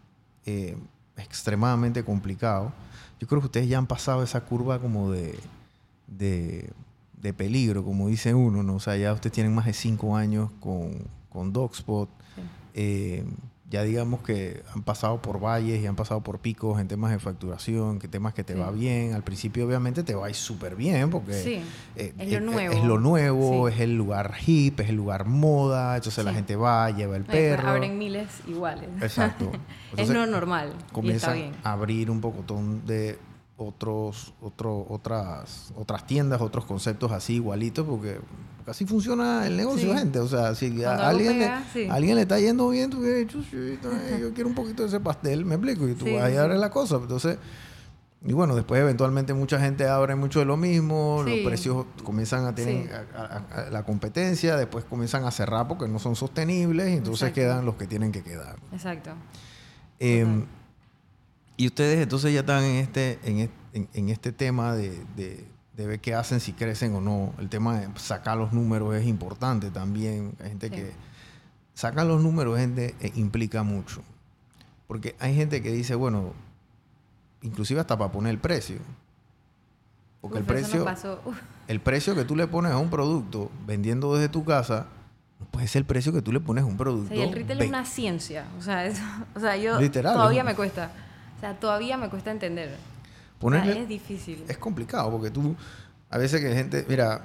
[0.45, 0.78] eh,
[1.17, 2.71] extremadamente complicado.
[3.19, 5.39] Yo creo que ustedes ya han pasado esa curva como de,
[6.08, 6.71] de,
[7.13, 8.75] de peligro, como dice uno, ¿no?
[8.75, 12.10] O sea, ya ustedes tienen más de cinco años con, con DocSpot.
[12.36, 12.41] Sí.
[12.73, 13.23] Eh,
[13.69, 17.17] ya digamos que han pasado por valles y han pasado por picos en temas de
[17.19, 18.60] facturación, que temas que te Sí.
[18.60, 19.13] va bien.
[19.13, 21.62] Al principio obviamente te va a ir súper bien porque Sí,
[21.95, 22.73] eh, es lo eh, nuevo.
[22.75, 23.73] es lo nuevo, Sí.
[23.73, 27.67] es el lugar hip, es el lugar moda, entonces la gente va, lleva el perro.
[27.69, 28.89] abren miles iguales.
[29.01, 29.51] Exacto.
[29.97, 30.69] es lo normal.
[30.69, 31.51] Y está comienzan bien.
[31.63, 33.17] a abrir un pocotón de
[33.58, 38.20] otros, otro, otras, otras tiendas, otros conceptos así igualitos, porque
[38.68, 39.98] así funciona el negocio, Sí.
[39.98, 40.20] gente.
[40.20, 41.89] O sea, si a alguien, pega, le, sí.
[41.89, 45.00] alguien le está yendo bien, tú dices, "Chuchito, eh, yo quiero un poquito de ese
[45.00, 46.58] pastel, me explico, y tú vas sí, a sí.
[46.58, 46.98] la cosa.
[46.98, 47.38] Entonces,
[48.28, 52.56] y bueno, después eventualmente mucha gente abre mucho de lo mismo, los precios comienzan a
[52.56, 52.89] tener Sí.
[53.15, 57.30] a- a- a- la competencia, después comienzan a cerrar porque no son sostenibles, y entonces
[57.30, 57.36] Exacto.
[57.36, 58.56] quedan los que tienen que quedar.
[58.74, 59.12] Exacto.
[60.00, 60.46] Em.
[61.58, 65.86] Y ustedes entonces ya están en este, en en, en este tema de, de- de
[65.88, 67.34] ver qué hacen, si crecen o no.
[67.38, 70.34] El tema de sacar los números es importante también.
[70.41, 70.76] Hay gente Sí.
[70.76, 70.91] que
[71.74, 74.02] sacar los números gente, eh, implica mucho.
[74.88, 76.32] Porque hay gente que dice, bueno,
[77.41, 78.78] inclusive hasta para poner el precio.
[80.22, 80.86] Porque el Uf, precio,
[81.68, 84.88] el precio que tú le pones a un producto vendiendo desde tu casa
[85.41, 87.10] no puede ser el precio que tú le pones a un o producto.
[87.13, 88.46] sea, y el retail es una ciencia.
[88.58, 89.04] O sea, eso,
[89.36, 90.89] o sea yo Literal, todavía es me cuesta.
[91.46, 92.76] Sea, todavía me cuesta entender.
[93.40, 94.44] ponerle- O sea, es difícil.
[94.48, 95.56] es complicado porque tú
[96.10, 97.22] a veces que gente mira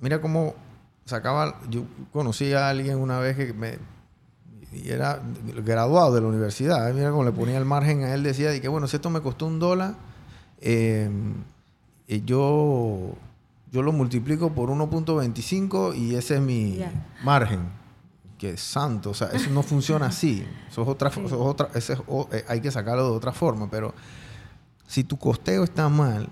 [0.00, 0.54] mira cómo
[1.06, 3.78] sacaba yo conocí a alguien una vez que me
[4.72, 5.20] y era
[5.64, 6.94] graduado de la universidad ¿eh?
[6.94, 9.20] mira cómo le ponía el margen a él decía de que bueno si esto me
[9.20, 9.94] costó un dólar
[10.60, 11.08] eh,
[12.08, 13.12] eh, yo
[13.70, 16.78] yo lo multiplico por 1.25 y ese es mi
[17.24, 17.60] margen
[18.42, 21.20] que santo o sea eso no funciona así eso es otra, Sí.
[21.24, 23.94] eso es otra ese es o- eh, hay que sacarlo de otra forma pero
[24.88, 26.28] si tu costeo está mal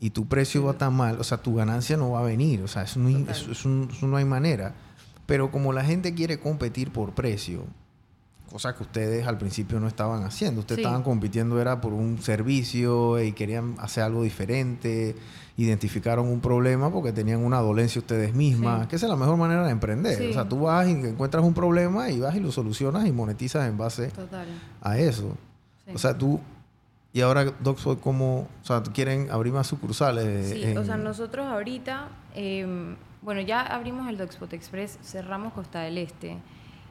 [0.00, 2.60] y tu precio va estar mal, o sea, tu ganancia no va a venir.
[2.62, 3.36] O sea, eso no, hay- Total.
[3.36, 4.74] eso- eso no- eso no hay manera.
[5.24, 7.64] Pero como la gente quiere competir por precio,
[8.54, 10.82] cosa que ustedes al principio no estaban haciendo, ustedes Sí.
[10.82, 15.16] estaban compitiendo era por un servicio y querían hacer algo diferente,
[15.56, 18.88] identificaron un problema porque tenían una dolencia ustedes mismas, Sí.
[18.90, 20.16] que esa es la mejor manera de emprender.
[20.18, 20.30] Sí.
[20.30, 23.68] O sea, tú vas y encuentras un problema y vas y lo solucionas y monetizas
[23.68, 24.46] en base Total.
[24.80, 25.36] a eso.
[25.86, 25.90] Sí.
[25.92, 26.40] O sea, tú...
[27.12, 28.48] Y ahora, Doxford, ¿cómo...?
[28.62, 30.50] O sea, ¿quieren abrir más sucursales?
[30.50, 35.80] Sí, en- o sea, nosotros ahorita, eh, bueno, ya abrimos el Dogspot Express, cerramos Costa
[35.80, 36.36] del Este.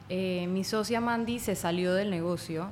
[0.08, 2.68] Eh, mi socia Mandy se salió del negocio,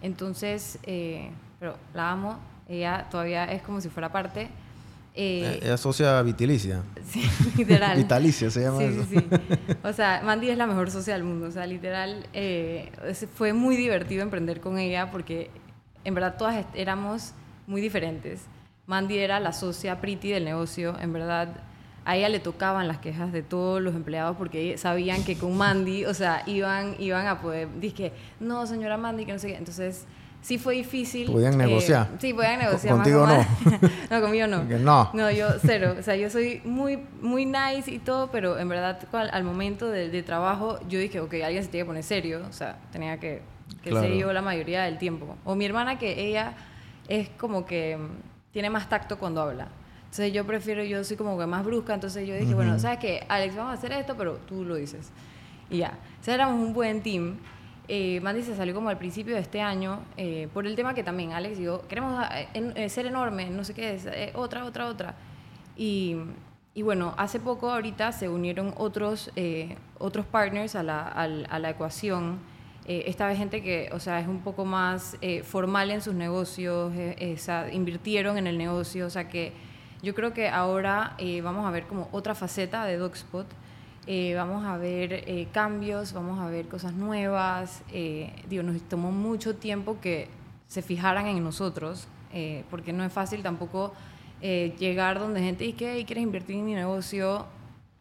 [0.00, 4.42] entonces, eh, pero la amo, ella todavía es como si fuera parte.
[4.42, 4.48] Eh,
[5.14, 6.82] Eh, Ella es socia vitalicia.
[7.06, 7.22] sí,
[7.58, 7.96] literal.
[7.98, 9.04] Vitalicia se llama Sí, eso.
[9.10, 9.26] sí, sí.
[9.84, 11.46] O sea, Mandy es la mejor socia del mundo.
[11.48, 12.90] O sea, literal, eh,
[13.34, 15.50] fue muy divertido emprender con ella porque
[16.04, 17.32] en verdad todas éramos
[17.66, 18.40] muy diferentes.
[18.86, 20.98] Mandy era la socia pretty del negocio.
[20.98, 21.56] En verdad,
[22.04, 26.04] a ella le tocaban las quejas de todos los empleados porque sabían que con Mandy,
[26.04, 29.56] o sea, iban, iban a poder, dije, no, señora Mandy, que no sé qué.
[29.56, 30.04] Entonces,
[30.40, 31.30] sí fue difícil.
[31.30, 32.08] Podían eh, negociar.
[32.18, 32.96] sí, podían negociar.
[32.96, 33.88] más Contigo con no.
[34.10, 34.64] No, conmigo no.
[34.64, 35.10] No.
[35.14, 35.94] No, yo cero.
[35.98, 39.88] O sea, yo soy muy, muy nice y todo, pero en verdad al, al momento
[39.88, 42.42] de, de trabajo yo dije, ok, alguien se tiene que poner serio.
[42.48, 43.42] O sea, tenía que,
[43.82, 44.06] que Claro.
[44.06, 45.36] ser yo la mayoría del tiempo.
[45.44, 46.54] O mi hermana que ella
[47.08, 49.68] es como que mm, tiene más tacto cuando habla.
[50.12, 53.24] Entonces yo prefiero, yo soy como que más brusca, entonces yo dije, bueno, ¿sabes qué?
[53.30, 55.10] Alex, vamos a hacer esto, pero tú lo dices.
[55.70, 55.96] Y ya.
[56.20, 57.38] O sea, éramos un buen team.
[57.88, 61.02] Eh, Mandy se salió como al principio de este año eh, por el tema que
[61.02, 64.66] también Alex y yo queremos eh, eh, ser enorme, no sé qué es, eh, otra,
[64.66, 65.14] otra, otra.
[65.78, 66.16] Y,
[66.74, 69.30] y bueno, hace poco ahorita se unieron otros,
[69.98, 72.38] otros partners a la, al- a la ecuación.
[72.84, 77.36] Esta vez gente que, o sea, es un poco más formal en sus negocios, o
[77.38, 79.71] sea, invirtieron en el negocio, o sea que
[80.02, 83.46] yo creo que ahora eh, vamos a ver como otra faceta de Dogspot.
[84.08, 87.82] Eh, vamos a ver eh, cambios, vamos a ver cosas nuevas.
[87.92, 90.28] Eh, digo, nos tomó mucho tiempo que
[90.66, 93.92] se fijaran en nosotros, eh, porque no es fácil tampoco
[94.40, 97.46] llegar donde gente dice que quieres invertir en mi negocio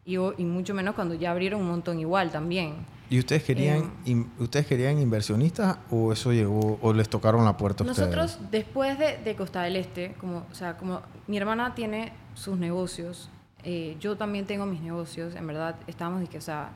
[0.05, 2.77] y mucho menos cuando ya abrieron un montón igual también.
[3.11, 7.57] ¿Y ustedes querían, Eh, in- ustedes querían inversionistas o eso llegó, o les tocaron la
[7.57, 8.51] puerta a Nosotros, ustedes?
[8.51, 13.29] después de, de Costa del Este, como, o sea, como mi hermana tiene sus negocios,
[13.63, 16.69] eh, yo también tengo mis negocios, en verdad, estábamos, o sea,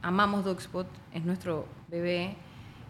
[0.00, 2.36] amamos Dogspot, es nuestro bebé,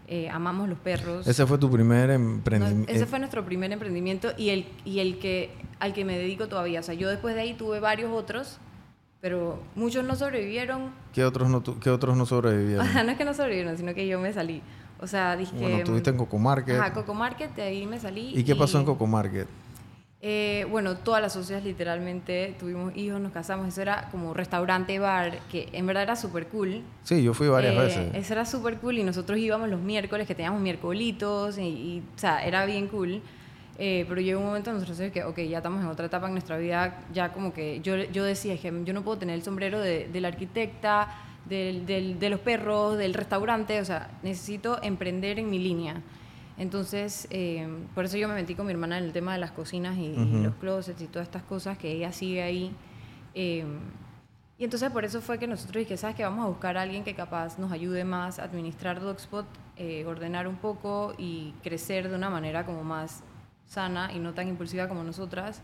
[0.07, 1.27] eh, amamos los perros.
[1.27, 2.89] Ese fue tu primer No, emprendimiento.
[2.91, 6.79] ese fue nuestro primer emprendimiento y el, y el que, al que me dedico todavía.
[6.79, 8.59] O sea, yo después de ahí tuve varios otros,
[9.23, 10.91] pero muchos no sobrevivieron.
[11.13, 12.85] ¿Qué otros no, qué otros no sobrevivieron?
[12.85, 14.61] O sea, no es que no sobrevivieron, sino que yo me salí.
[14.99, 15.55] O sea, dije...
[15.55, 16.77] Bueno, estuviste en Coco Market.
[16.77, 18.33] Ajá, Coco Market, de ahí me salí.
[18.35, 19.47] ¿Y qué pasó en Coco Market?
[20.19, 25.39] Eh, bueno, todas las socias literalmente tuvimos hijos, nos casamos, eso era como restaurante, bar,
[25.49, 26.81] que en verdad era súper cool.
[27.03, 28.15] Sí, yo fui varias Eh, veces.
[28.15, 32.19] Eso era súper cool y nosotros íbamos los miércoles, que teníamos miércolitos, y, y, o
[32.19, 33.21] sea, era bien cool.
[33.79, 36.33] Eh, pero llegó un momento en nosotros que, ok, ya estamos en otra etapa en
[36.33, 39.41] nuestra vida, ya como que yo, yo decía, es que yo no puedo tener el
[39.43, 41.07] sombrero de, del arquitecta,
[41.45, 46.01] del, del- de los perros, del restaurante, o sea, necesito emprender en mi línea.
[46.57, 49.51] Entonces, eh, por eso yo me metí con mi hermana en el tema de las
[49.51, 50.37] cocinas y, y Ujú.
[50.43, 52.71] los closets y todas estas cosas que ella sigue ahí.
[53.33, 53.65] Eh,
[54.59, 57.03] y entonces por eso fue que nosotros dije, ¿sabes que Vamos a buscar a alguien
[57.03, 62.15] que capaz nos ayude más a administrar Dogspot, eh, ordenar un poco y crecer de
[62.15, 63.23] una manera como más
[63.73, 65.61] sana y no tan impulsiva como nosotras.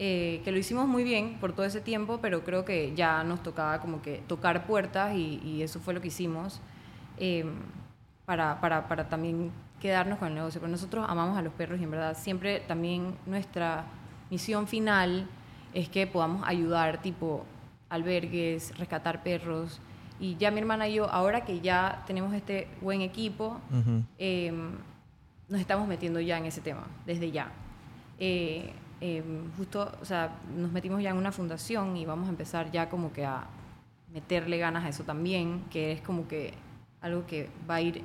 [0.00, 3.42] Eh, que lo hicimos muy bien por todo ese tiempo, pero creo que ya nos
[3.42, 6.60] tocaba como que tocar puertas y, y eso fue lo que hicimos
[7.16, 7.44] eh,
[8.24, 10.60] para, para, para también quedarnos con el negocio.
[10.60, 13.86] Pero nosotros amamos a los perros y en verdad siempre también nuestra
[14.30, 15.26] misión final
[15.74, 17.44] es que podamos ayudar tipo
[17.88, 19.80] albergues, rescatar perros.
[20.20, 23.60] Y ya mi hermana y yo, ahora que ya tenemos este buen equipo,
[24.18, 24.52] eh,
[25.48, 27.50] nos estamos metiendo ya en ese tema, desde ya.
[28.18, 29.22] Eh, eh,
[29.56, 33.12] justo, o sea, nos metimos ya en una fundación y vamos a empezar ya como
[33.12, 33.46] que a
[34.12, 36.54] meterle ganas a eso también, que es como que
[37.00, 38.02] algo que va a ir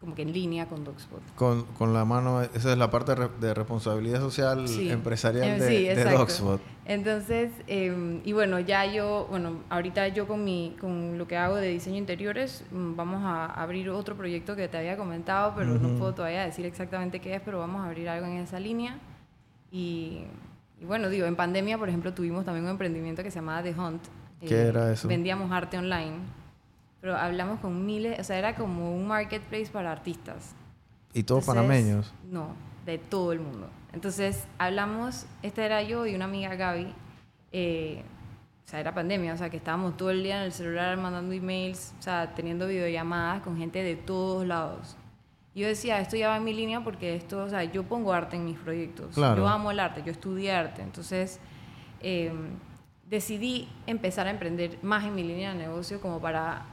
[0.00, 1.20] como que en línea con Dogspot.
[1.36, 4.90] Con, con la mano, esa es la parte de responsabilidad social Sí.
[4.90, 6.04] empresarial de, sí, de.
[6.04, 6.60] Dogspot.
[6.86, 11.56] Entonces, eh, y bueno, ya yo, bueno, ahorita yo con, mi, con lo que hago
[11.56, 15.88] de diseño interiores, mm, vamos a abrir otro proyecto que te había comentado, pero no
[15.88, 15.98] Ujú.
[15.98, 18.98] puedo todavía decir exactamente qué es, pero vamos a abrir algo en esa línea.
[19.70, 20.24] Y,
[20.80, 23.74] y bueno, digo, en pandemia, por ejemplo, tuvimos también un emprendimiento que se llamaba The
[23.78, 24.02] Hunt.
[24.40, 25.06] Eh, ¿Qué era eso?
[25.06, 26.14] Vendíamos arte online,
[27.00, 30.54] pero hablamos con miles, o sea, era como un marketplace para artistas.
[31.12, 32.14] Y todos Entonces, panameños.
[32.30, 32.54] No,
[32.86, 33.68] de todo el mundo.
[33.92, 36.94] Entonces hablamos, esta era yo y una amiga Gaby,
[37.52, 38.02] eh,
[38.64, 41.32] o sea, era pandemia, o sea, que estábamos todo el día en el celular mandando
[41.32, 44.96] emails, o sea, teniendo videollamadas con gente de todos lados.
[45.54, 48.12] Y yo decía, esto ya va en mi línea porque esto, o sea, yo pongo
[48.12, 49.14] arte en mis proyectos.
[49.14, 49.42] Claro.
[49.42, 50.82] Yo amo el arte, yo estudié arte.
[50.82, 51.40] Entonces,
[52.00, 52.32] eh,
[53.08, 56.64] decidí empezar a emprender más en mi línea de negocio como para,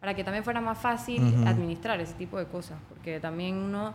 [0.00, 1.46] para que también fuera más fácil Ujú.
[1.48, 2.78] administrar ese tipo de cosas.
[2.88, 3.92] Porque también uno,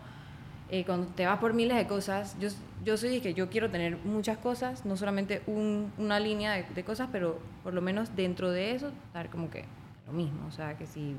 [0.69, 2.49] eh, cuando te vas por miles de cosas, yo,
[2.83, 6.63] yo soy de que yo quiero tener muchas cosas, no solamente un- una línea de,
[6.63, 9.65] de cosas, pero por lo menos dentro de eso, dar como que
[10.05, 10.45] lo mismo.
[10.47, 11.15] O sea, que si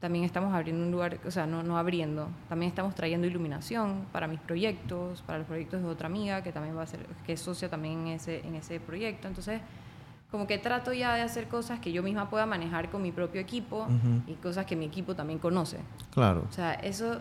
[0.00, 4.26] también estamos abriendo un lugar, o sea, no, no abriendo, también estamos trayendo iluminación para
[4.28, 7.40] mis proyectos, para los proyectos de otra amiga que también va a ser, que es
[7.40, 9.26] socia también en ese, en ese proyecto.
[9.28, 9.60] Entonces,
[10.30, 13.40] como que trato ya de hacer cosas que yo misma pueda manejar con mi propio
[13.40, 14.22] equipo Ujú.
[14.26, 15.78] y cosas que mi equipo también conoce.
[16.12, 16.44] Claro.
[16.48, 17.18] O sea, eso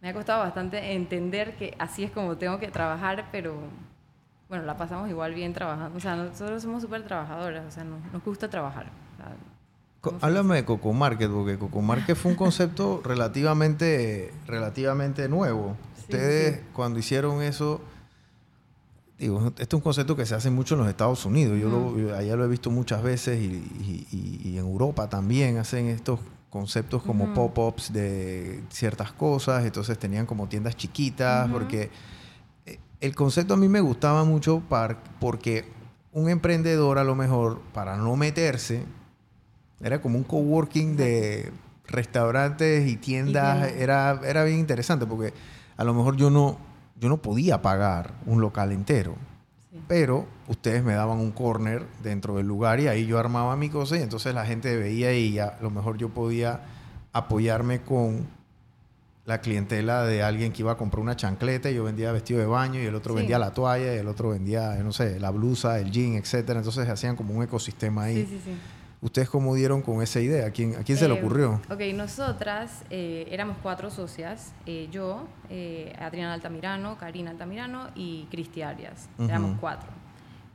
[0.00, 3.54] me ha costado bastante entender que así es como tengo que trabajar, pero
[4.48, 5.96] bueno, la pasamos igual bien trabajando.
[5.96, 8.86] O sea, nosotros somos súper trabajadoras, o sea, nos, nos gusta trabajar.
[9.14, 9.34] O sea,
[10.20, 15.76] Háblame de Coco Market, porque Coco Market fue un concepto relativamente, relativamente nuevo.
[15.94, 16.66] Sí, Ustedes, sí.
[16.74, 17.80] cuando hicieron eso,
[19.18, 21.58] digo, este es un concepto que se hace mucho en los Estados Unidos.
[21.60, 25.08] Yo, lo- yo allá lo he visto muchas veces y, y- y- y en Europa
[25.08, 29.64] también hacen estos conceptos como pop-ups de ciertas cosas.
[29.64, 31.90] Entonces tenían como tiendas chiquitas, porque
[32.66, 35.64] eh, el concepto a mí me gustaba mucho par- porque
[36.12, 38.84] un emprendedor a lo mejor, para no meterse,
[39.80, 41.52] era como un coworking de
[41.86, 43.72] restaurantes y tiendas.
[43.72, 45.32] Era, era bien interesante porque
[45.76, 46.56] a lo mejor yo no,
[47.00, 49.14] yo no podía pagar un local entero.
[49.70, 49.80] Sí.
[49.88, 53.96] Pero ustedes me daban un corner dentro del lugar y ahí yo armaba mi cosa
[53.98, 56.60] y entonces la gente veía y a lo mejor yo podía
[57.12, 58.26] apoyarme con
[59.26, 62.46] la clientela de alguien que iba a comprar una chancleta y yo vendía vestido de
[62.46, 63.20] baño y el otro Sí.
[63.20, 66.60] vendía la toalla y el otro vendía, no sé, la blusa, el jean, etcétera.
[66.60, 68.26] Entonces hacían como un ecosistema ahí.
[68.26, 68.56] Sí, sí, sí.
[69.04, 70.46] ¿Ustedes cómo dieron con esa idea?
[70.46, 71.60] ¿A quién, a quién se le Eh, ocurrió?
[71.70, 78.62] Ok, nosotras eh, éramos cuatro socias, eh, yo, eh, Adriana Altamirano, Karina Altamirano y Cristi
[78.62, 79.10] Arias.
[79.18, 79.28] Ujú.
[79.28, 79.90] Éramos cuatro.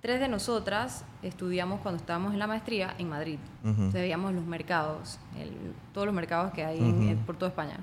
[0.01, 3.37] Tres de nosotras estudiamos cuando estábamos en la maestría en Madrid.
[3.61, 3.69] Ujú.
[3.69, 5.53] Entonces veíamos los mercados, el-
[5.93, 7.01] todos los mercados que hay en- Ujú.
[7.09, 7.77] en- por toda España.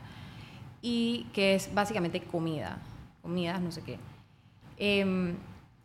[0.83, 2.79] Y que es básicamente comida,
[3.22, 4.00] comidas, no sé qué.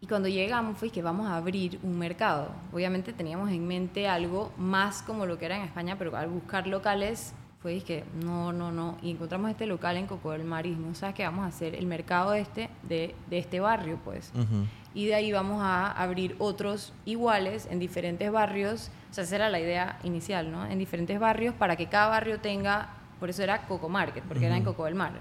[0.01, 2.49] Y cuando llegamos fue que vamos a abrir un mercado.
[2.73, 6.65] Obviamente teníamos en mente algo más como lo que era en España, pero al buscar
[6.65, 8.97] locales fue que no, no, no.
[9.03, 11.23] Y encontramos este local en Coco del Mar y dijimos, ¿sabes qué?
[11.23, 14.31] Vamos a hacer el mercado este de, de este barrio, pues.
[14.33, 14.65] Ujú.
[14.95, 18.89] Y de ahí vamos a abrir otros iguales en diferentes barrios.
[19.11, 20.65] O sea, esa era la idea inicial, ¿no?
[20.65, 24.57] En diferentes barrios para que cada barrio tenga por eso era Coco Market, porque era
[24.57, 25.11] en Coco del Mar.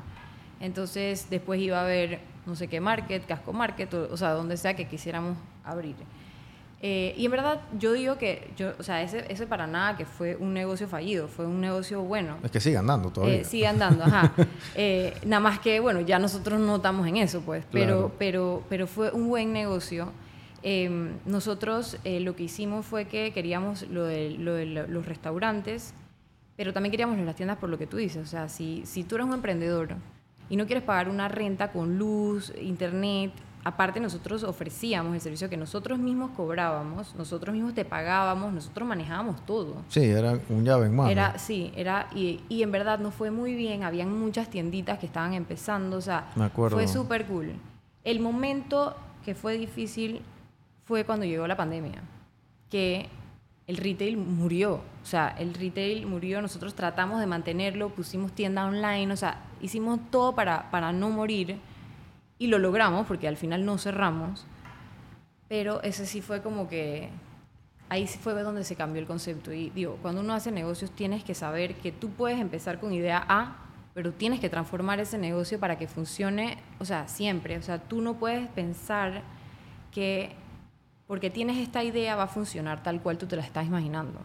[0.58, 4.56] Entonces después iba a haber no sé qué market, casco market, o, o sea, donde
[4.58, 5.94] sea que quisiéramos abrir.
[6.82, 10.06] Eh, y en verdad, yo digo que, yo, o sea, ese, ese para nada que
[10.06, 12.38] fue un negocio fallido, fue un negocio bueno.
[12.42, 13.36] Es que sigue andando todavía.
[13.36, 14.32] Eh, sigue andando, ajá.
[14.74, 18.12] Eh, nada más que, bueno, ya nosotros no estamos en eso, pues, pero, Claro.
[18.18, 20.10] pero, pero fue un buen negocio.
[20.62, 25.04] Eh, nosotros eh, lo que hicimos fue que queríamos lo de, lo de lo- los
[25.06, 25.92] restaurantes,
[26.56, 28.22] pero también queríamos las tiendas por lo que tú dices.
[28.22, 29.96] O sea, si, si tú eres un emprendedor
[30.50, 33.32] y no quieres pagar una renta con luz, internet,
[33.64, 39.44] aparte nosotros ofrecíamos el servicio que nosotros mismos cobrábamos, nosotros mismos te pagábamos, nosotros manejábamos
[39.46, 39.76] todo.
[39.88, 41.08] Sí, era un llave en mano.
[41.10, 45.06] Era, sí, era, y, y en verdad nos fue muy bien, habían muchas tienditas que
[45.06, 46.76] estaban empezando, o sea, Me acuerdo.
[46.76, 47.52] fue súper cool.
[48.04, 50.22] El momento que fue difícil
[50.86, 52.02] fue cuando llegó la pandemia,
[52.70, 53.08] que
[53.70, 59.12] el retail murió, o sea, el retail murió, nosotros tratamos de mantenerlo, pusimos tienda online,
[59.12, 61.56] o sea, hicimos todo para, para no morir
[62.36, 64.44] y lo logramos porque al final no cerramos,
[65.48, 67.10] pero ese sí fue como que
[67.88, 69.52] ahí sí fue donde se cambió el concepto.
[69.52, 73.24] Y digo, cuando uno hace negocios tienes que saber que tú puedes empezar con idea
[73.28, 73.56] A,
[73.94, 77.56] pero tienes que transformar ese negocio para que funcione, o sea, siempre.
[77.56, 79.22] O sea, tú no puedes pensar
[79.92, 80.34] que
[81.10, 84.20] porque tienes esta idea va a funcionar tal cual tú te la estás imaginando.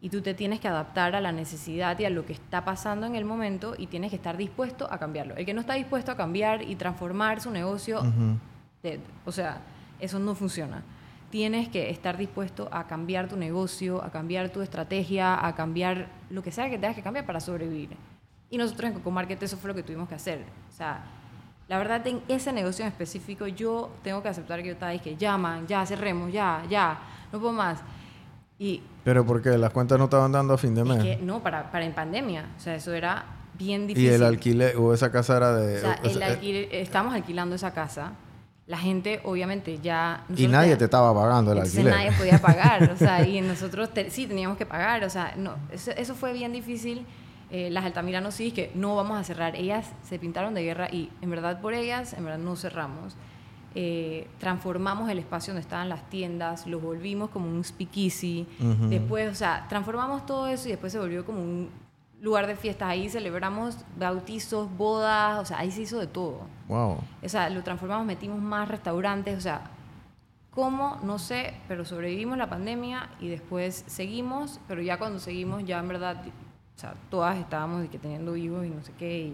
[0.00, 3.04] Y tú te tienes que adaptar a la necesidad y a lo que está pasando
[3.04, 5.34] en el momento y tienes que estar dispuesto a cambiarlo.
[5.34, 8.00] El que no está dispuesto a cambiar y transformar su negocio
[8.84, 9.60] de- o sea,
[9.98, 10.84] eso no funciona.
[11.30, 16.44] Tienes que estar dispuesto a cambiar tu negocio, a cambiar tu estrategia, a cambiar lo
[16.44, 17.90] que sea que tengas que cambiar para sobrevivir.
[18.50, 20.44] Y nosotros en Coco Market eso fue lo que tuvimos que hacer.
[20.68, 21.02] O sea,
[21.70, 25.16] la verdad en ese negocio en específico yo tengo que aceptar que yo estaba que
[25.16, 26.98] llaman, ya cerremos, ya, ya,
[27.32, 27.78] no puedo más.
[28.58, 31.02] Y Pero porque las cuentas no estaban dando a fin de es mes.
[31.02, 34.10] que no, para, para en pandemia, o sea, eso era bien y difícil.
[34.14, 35.78] el alquiler, o esa casa era de...
[35.78, 38.12] O sea, o el sea, eh, alquiler- estamos alquilando esa casa.
[38.66, 40.24] La gente, obviamente, ya.
[40.36, 41.92] y nadie ya- te estaba pagando el alquiler.
[41.94, 42.90] nadie podía pagar.
[42.92, 45.04] O sea, y nosotros te- sí teníamos que pagar.
[45.04, 47.06] O sea, no, eso, eso fue bien difícil.
[47.50, 49.56] Eh, las Altamirano sí, que no vamos a cerrar.
[49.56, 53.16] Ellas se pintaron de guerra y en verdad por ellas, en verdad no cerramos.
[53.74, 58.46] Eh, transformamos el espacio donde estaban las tiendas, los volvimos como un speakeasy.
[58.88, 61.70] Después, o sea, transformamos todo eso y después se volvió como un
[62.20, 62.88] lugar de fiestas.
[62.88, 66.40] Ahí celebramos bautizos, bodas, o sea, ahí se hizo de todo.
[66.68, 66.98] Wow.
[67.22, 69.62] O sea, lo transformamos, metimos más restaurantes, o sea,
[70.50, 70.98] ¿cómo?
[71.02, 75.88] No sé, pero sobrevivimos la pandemia y después seguimos, pero ya cuando seguimos, ya en
[75.88, 76.22] verdad,
[76.80, 79.18] o sea, todas estábamos de que teniendo hijos y no sé qué.
[79.18, 79.28] Y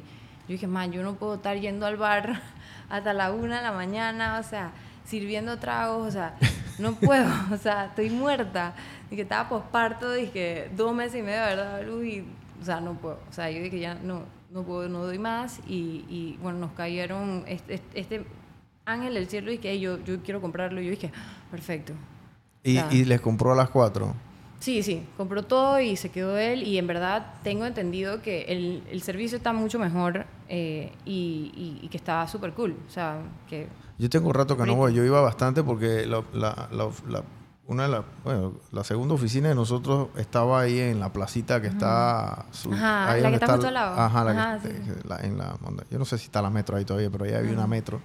[0.48, 2.42] yo dije, man, yo no puedo estar yendo al bar
[2.90, 4.72] hasta la una de la mañana, o sea,
[5.04, 6.35] sirviendo tragos, o sea,
[6.80, 8.74] no puedo, o sea, estoy muerta.
[9.11, 12.24] Que estaba posparto, dije, dos meses y medio de verdad, luz y,
[12.61, 13.20] o sea, no puedo.
[13.30, 15.61] O sea, yo dije, ya no, no puedo, no doy más.
[15.68, 18.26] Y, y, bueno, nos cayeron este, este- este
[18.87, 20.80] ángel del cielo y que yo, yo quiero comprarlo.
[20.80, 21.12] Y yo dije,
[21.52, 21.92] perfecto.
[22.64, 24.16] Y, y les compró a las cuatro.
[24.66, 28.83] Sí, sí, compró todo y se quedó él y en verdad tengo entendido que el,
[28.90, 32.76] el servicio está mucho mejor eh, y, y- y que está súper cool.
[32.85, 33.68] O sea, que...
[33.96, 34.92] Yo tengo un rato que no voy.
[34.92, 37.22] Yo iba bastante porque la, la- la- la-
[37.68, 41.68] una de la, bueno, la segunda oficina de nosotros estaba ahí en la placita que
[41.68, 42.46] está...
[42.50, 44.00] su- Ajá, ahí la que está justo al lado.
[44.00, 44.90] Ajá, la que- Ajá, sí, sí.
[45.09, 45.57] la- en la,
[45.92, 48.00] yo no sé si está la metro ahí todavía, pero ahí había una metro.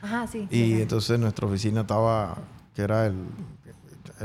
[0.00, 0.48] Ajá, sí.
[0.50, 0.80] Y sí.
[0.80, 2.34] entonces nuestra oficina estaba,
[2.74, 3.14] que era el,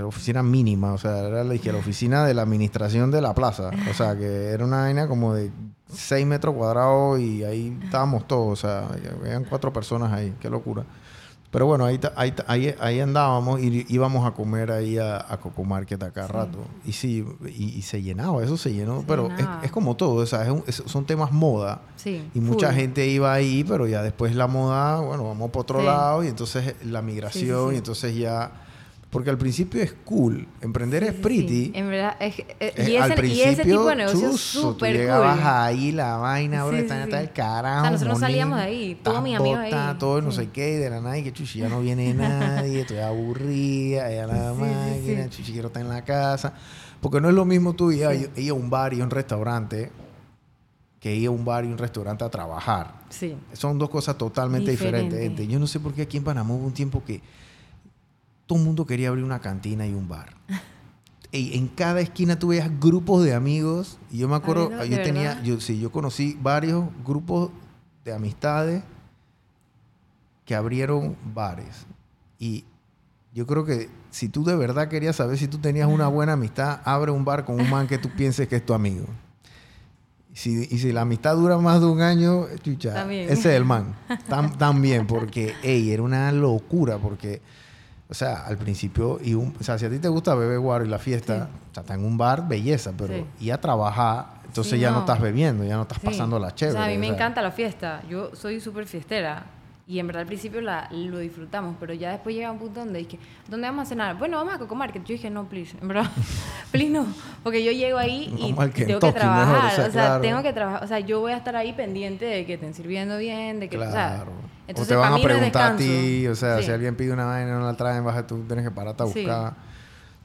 [0.01, 3.71] la oficina mínima, o sea, era la, oficina de la administración de la plaza.
[3.89, 5.51] O sea, que era una vaina como de
[5.91, 8.87] 6 metros cuadrados y ahí estábamos todos, o sea,
[9.21, 10.83] habían cuatro personas ahí, qué locura.
[11.49, 15.63] Pero bueno, ahí, ahí, ahí, ahí andábamos y íbamos a comer ahí a, a Coco
[15.63, 16.33] Market a cada Sí.
[16.33, 16.57] rato.
[16.85, 18.99] Y sí, y, y se llenaba, eso se llenó.
[18.99, 19.61] Se pero es, llenaba.
[19.63, 21.79] es como todo, o sea, es un- es- son temas moda.
[21.95, 22.75] Sí, Y mucha full.
[22.75, 25.85] gente iba ahí, pero ya después la moda, bueno, vamos por otro Sí.
[25.85, 28.51] lado y entonces la migración y entonces ya...
[29.09, 31.47] Porque al principio es cool, emprender Sí, es pretty.
[31.47, 31.71] sí.
[31.75, 34.41] En verdad, es, eh, Eh, y, al ese, y principio, ese tipo de negocio es
[34.41, 34.99] súper cool.
[34.99, 37.79] llegabas ahí, la vaina, Sí, está el carajo.
[37.79, 39.95] O sea, nosotros monín, salíamos de ahí, todos mis amigos ahí.
[39.97, 42.97] todo no sé qué, de la nada, y que chuchi, ya no viene nadie, estoy
[42.97, 45.29] aburrida, ya máquina, sí.
[45.37, 46.53] chuchi, quiero estar en la casa.
[46.99, 49.89] Porque no es lo mismo tú ir a, un bar y a un restaurante
[50.99, 52.93] que ir a un bar y un restaurante a trabajar.
[53.09, 53.37] Sí.
[53.53, 55.15] Son dos cosas totalmente Diferente.
[55.15, 55.47] diferentes.
[55.47, 57.21] Yo no sé por qué aquí en Panamá hubo un tiempo que
[58.47, 60.33] todo el mundo quería abrir una cantina y un bar.
[61.31, 63.97] Y en cada esquina tú veías grupos de amigos.
[64.09, 65.43] Y yo me acuerdo, Abriendo, yo ¿de tenía, verdad?
[65.43, 67.51] yo sí, yo conocí varios grupos
[68.05, 68.81] de amistades
[70.45, 71.85] que abrieron bares.
[72.39, 72.63] Y
[73.33, 76.79] yo creo que si tú de verdad querías saber si tú tenías una buena amistad,
[76.85, 79.05] abre un bar con un man que tú pienses que es tu amigo.
[80.33, 83.95] Si, y si la amistad dura más de un año, chucha, ese es el man.
[84.29, 87.41] Tam- también, porque, ey, era una locura, porque,
[88.09, 90.85] o sea, al principio, y un, o sea, si a ti te gusta beber guaro
[90.85, 91.57] y la fiesta, Sí.
[91.71, 93.25] o sea, está en un bar, belleza, pero Sí.
[93.41, 94.95] y a trabajar, entonces Sí, ya no.
[94.95, 94.99] no.
[95.01, 96.77] estás bebiendo, ya no estás pasando la chévere.
[96.77, 97.15] O sea, a mí me o sea.
[97.15, 98.01] encanta la fiesta.
[98.09, 99.45] Yo soy súper fiestera.
[99.89, 102.99] Y en verdad al principio la, lo disfrutamos, pero ya después llega un punto donde
[102.99, 104.17] dije, ¿dónde vamos a cenar?
[104.17, 105.01] Bueno, vamos a Coco Market.
[105.05, 106.11] Yo dije, no, please, en verdad,
[106.73, 107.05] please no.
[107.41, 109.71] Porque yo llego ahí y tengo que trabajar.
[109.71, 110.21] o sea, o sea, claro.
[110.21, 110.83] tengo que trabajar.
[110.83, 113.77] O sea, yo voy a estar ahí pendiente de que estén sirviendo bien, de que,
[113.77, 114.31] o sea, Claro.
[114.67, 116.65] Entonces o te van a preguntar a ti, o sea, Sí.
[116.65, 119.03] si alguien pide una vaina y no la traen, vas a tú tienes que pararte
[119.03, 119.21] a Sí.
[119.21, 119.53] buscar.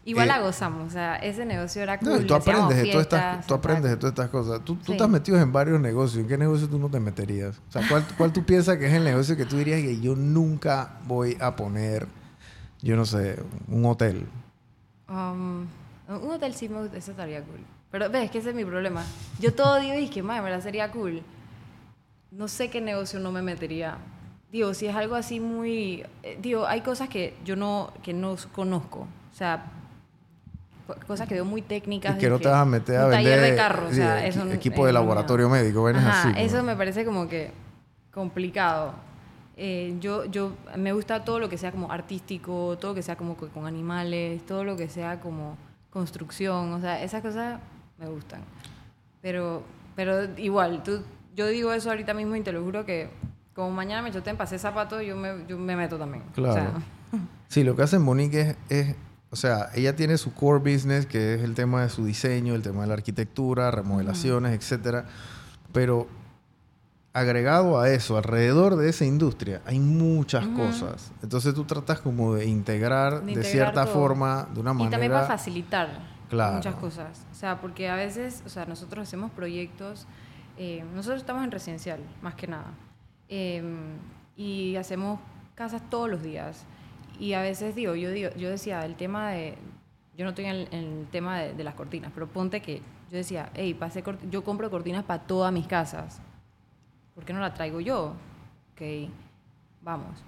[0.05, 2.09] Igual Eh, la gozamos, o sea, ese negocio era cool.
[2.09, 4.61] No, y tú aprendes, de todas estas, tú aprendes de todas estas cosas.
[4.65, 4.93] Tú, tú Sí.
[4.93, 6.23] estás metido en varios negocios.
[6.23, 7.61] ¿En qué negocio tú no te meterías?
[7.69, 10.17] O sea, ¿cuál, cuál tú piensas que es el negocio que tú dirías que yo
[10.17, 12.09] nunca voy a poner,
[12.81, 13.39] yo no sé,
[13.69, 14.27] un hotel?
[15.09, 15.67] Um,
[16.09, 17.61] un hotel sí me eso estaría cool.
[17.93, 19.05] Pero ves que ese es mi problema.
[19.39, 21.23] Yo todo digo y que, madre, verdad sería cool.
[22.33, 23.99] No sé qué negocio no me metería.
[24.53, 26.05] Digo, si es algo así muy...
[26.23, 29.01] eh, digo, hay cosas que yo no, que no conozco.
[29.33, 29.65] O sea,
[30.87, 32.17] co- cosas que veo muy técnicas.
[32.17, 34.27] Y que no te vas a meter a vender taller de carro, o sea, sí,
[34.29, 36.41] eso no- equipo eh, de laboratorio médico, vainas Ajá, así.
[36.45, 36.65] eso ¿no?
[36.65, 37.51] me parece como que
[38.13, 38.93] complicado.
[39.57, 43.17] Eh, yo, yo me gusta todo lo que sea como artístico, todo lo que sea
[43.17, 45.57] como co- con animales, todo lo que sea como
[45.91, 47.59] construcción, o sea, esas cosas
[47.99, 48.43] me gustan.
[49.23, 49.63] Pero,
[49.97, 51.03] pero igual, tú,
[51.35, 53.09] yo digo eso ahorita mismo y te lo juro que
[53.55, 56.25] como mañana me choten pasé zapatos, yo me, yo me meto también.
[56.31, 56.73] O sea, Claro.
[57.49, 58.57] Sí, lo que hace Monique es,
[58.89, 58.97] es,
[59.31, 62.63] o sea, ella tiene su core business, que es el tema de su diseño, el
[62.63, 65.05] tema de la arquitectura, remodelaciones, etcétera.
[65.73, 66.07] Pero
[67.13, 71.13] agregado a eso, alrededor de esa industria, hay muchas cosas.
[71.23, 73.95] Entonces tú tratas como de integrar De de, integrar cierta todo.
[73.95, 75.15] forma, de una Y también manera...
[75.15, 75.91] para facilitar
[76.31, 76.55] Claro.
[76.57, 77.27] muchas cosas.
[77.31, 80.07] O sea, porque a veces, o sea, nosotros hacemos proyectos,
[80.57, 82.73] eh, nosotros estamos en residencial, más que nada.
[83.35, 83.63] Eh,
[84.37, 85.19] y hacemos
[85.55, 86.67] casas todos los días.
[87.19, 89.55] Y a veces digo, yo digo, yo decía, el tema de,
[90.19, 93.17] yo no estoy en el, el tema de, de las cortinas, pero ponte que yo
[93.17, 96.21] decía, hey, pasé yo compro cortinas para todas mis casas.
[97.15, 98.15] ¿Por qué no la traigo yo?
[98.75, 99.11] Ok,
[99.81, 100.23] vamos.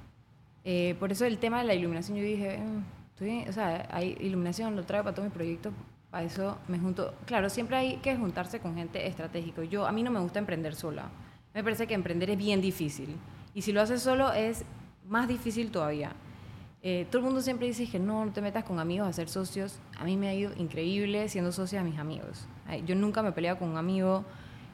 [0.64, 3.86] Eh, por eso el tema de la iluminación, yo dije, "Mm, estoy bien", o sea,
[3.90, 5.74] hay iluminación, lo traigo para todos mis proyectos,
[6.10, 7.12] para eso me junto.
[7.26, 9.62] Claro, siempre hay que juntarse con gente estratégica.
[9.64, 11.10] Yo, a mí no me gusta emprender sola.
[11.54, 13.16] Me parece que emprender es bien difícil.
[13.54, 14.64] Y si lo haces solo es
[15.06, 16.12] más difícil todavía.
[16.82, 19.28] Eh, todo el mundo siempre dice que no, no te metas con amigos a ser
[19.28, 19.78] socios.
[19.96, 22.46] A mí me ha ido increíble siendo socia de mis amigos.
[22.84, 24.24] Yo nunca me he peleado con un amigo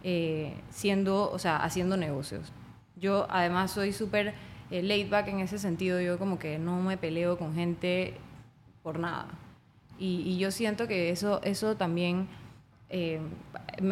[0.02, 2.50] eh, siendo, o sea, haciendo negocios.
[2.96, 4.32] Yo además soy súper
[4.70, 6.00] eh, laid back en ese sentido.
[6.00, 8.14] Yo como que no me peleo con gente
[8.82, 9.28] por nada.
[9.98, 12.26] Y, yo siento que eso, eso también
[12.88, 13.20] eh,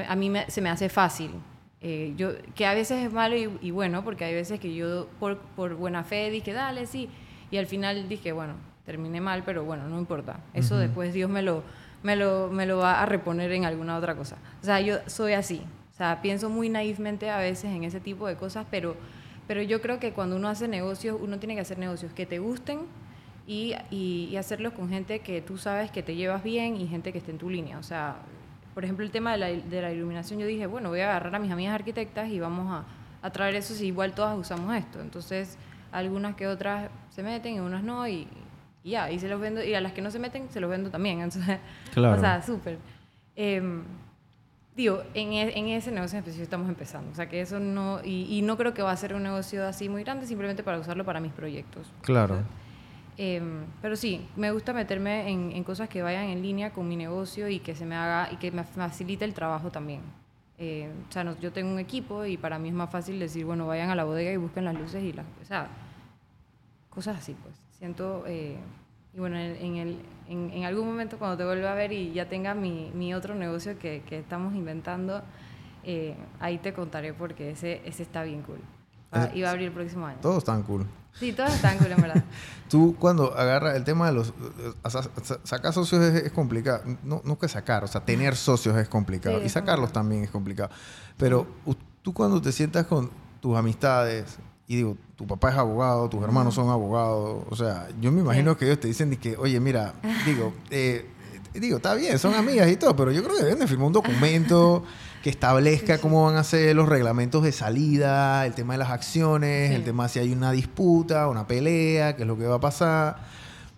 [0.08, 1.32] a mí se me hace fácil.
[1.80, 5.06] Eh, yo, que a veces es malo y, y bueno, porque hay veces que yo
[5.20, 7.08] por, por buena fe dije, dale, sí.
[7.50, 8.54] Y al final dije, bueno,
[8.84, 10.40] terminé mal, pero bueno, no importa.
[10.54, 11.62] Eso después Dios me lo,
[12.02, 14.36] me, lo, me lo va a reponer en alguna otra cosa.
[14.60, 15.62] O sea, yo soy así.
[15.92, 18.96] O sea, pienso muy naivmente a veces en ese tipo de cosas, pero,
[19.46, 22.38] pero yo creo que cuando uno hace negocios, uno tiene que hacer negocios que te
[22.38, 22.80] gusten
[23.46, 27.12] y, y, y hacerlos con gente que tú sabes que te llevas bien y gente
[27.12, 27.78] que esté en tu línea.
[27.78, 28.16] O sea,
[28.78, 31.34] por ejemplo, el tema de la, de la iluminación, yo dije, bueno, voy a agarrar
[31.34, 32.84] a mis amigas arquitectas y vamos a,
[33.26, 35.00] a traer eso si igual todas usamos esto.
[35.00, 35.58] Entonces,
[35.90, 38.28] algunas que otras se meten y unas no y,
[38.84, 40.70] y ya, y se los vendo, y a las que no se meten, se los
[40.70, 41.18] vendo también.
[41.22, 41.58] Entonces,
[41.92, 42.18] Claro.
[42.18, 42.78] o sea, súper.
[43.34, 43.82] Em,
[44.76, 47.10] digo, en, e- en ese negocio en específico estamos empezando.
[47.10, 49.66] O sea, que eso no, y, y no creo que va a ser un negocio
[49.66, 51.88] así muy grande, simplemente para usarlo para mis proyectos.
[52.02, 52.44] Claro.
[53.20, 56.94] Em, pero sí, me gusta meterme en, en cosas que vayan en línea con mi
[56.96, 60.00] negocio y que se me haga y que me facilite el trabajo también.
[60.56, 63.44] Eh, o sea, no- yo tengo un equipo y para mí es más fácil decir,
[63.44, 65.66] bueno, vayan a la bodega y busquen las luces y las, o sea,
[66.90, 67.54] cosas así, pues.
[67.78, 68.56] Siento, eh,
[69.14, 69.98] y bueno, en, el,
[70.28, 73.34] en, en algún momento cuando te vuelva a ver y ya tenga mi, mi otro
[73.34, 75.22] negocio que, que estamos inventando,
[75.84, 78.60] eh, ahí te contaré porque ese, ese está bien cool.
[79.14, 80.18] Va- Ese- y va a abrir el próximo año.
[80.20, 80.86] Todos están cool.
[81.20, 82.24] Sí, todos están cool, en verdad.
[82.68, 84.32] Tú cuando agarras el tema de los...
[84.88, 86.82] sa- sa- Sacar socios es, es complicado.
[87.02, 89.38] No, no que sacar, o sea, tener socios es complicado.
[89.40, 90.70] Sí, y sacarlos también es complicado.
[91.16, 91.46] Pero
[92.02, 93.10] tú cuando te sientas con
[93.40, 98.12] tus amistades y digo, tu papá es abogado, tus hermanos son abogados, o sea, yo
[98.12, 99.94] me imagino que ellos te dicen que, oye, mira,
[100.26, 101.06] digo, eh,
[101.54, 103.92] digo, está bien, son amigas y todo, pero yo creo que deben de firmar un
[103.94, 104.84] documento
[105.28, 109.68] que establezca cómo van a ser los reglamentos de salida, el tema de las acciones,
[109.68, 109.74] Sí.
[109.74, 113.18] el tema si hay una disputa, una pelea, qué es lo que va a pasar.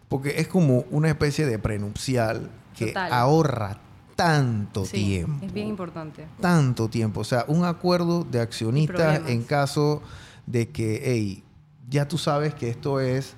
[0.08, 3.12] Porque es como una especie de prenupcial que Total.
[3.12, 3.78] ahorra
[4.14, 5.44] tanto tiempo.
[5.44, 6.24] Es bien importante.
[6.40, 7.22] Tanto tiempo.
[7.22, 10.02] O sea, un acuerdo de accionistas en caso
[10.46, 11.42] de que, hey,
[11.88, 13.34] ya tú sabes que esto es,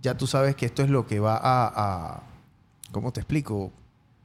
[0.00, 1.66] ya tú sabes que esto es lo que va a,
[2.14, 2.22] a-
[2.92, 3.70] ¿cómo te explico?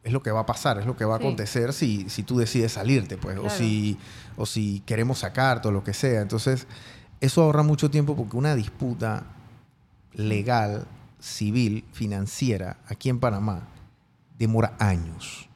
[0.07, 1.25] Es lo que va a pasar, es lo que va a Sí.
[1.25, 3.97] acontecer si, si tú decides salirte, pues, o si,
[4.37, 6.21] o si queremos sacarte o lo que sea.
[6.21, 6.65] Entonces,
[7.19, 9.23] eso ahorra mucho tiempo porque una disputa
[10.13, 10.87] legal,
[11.19, 13.67] civil, financiera, aquí en Panamá,
[14.39, 15.49] demora años.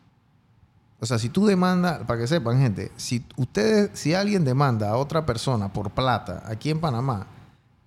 [0.99, 4.97] O sea, si tú demandas, para que sepan, gente, si ustedes, si alguien demanda a
[4.97, 7.25] otra persona por plata aquí en Panamá,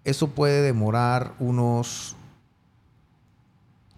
[0.02, 2.16] eso puede demorar unos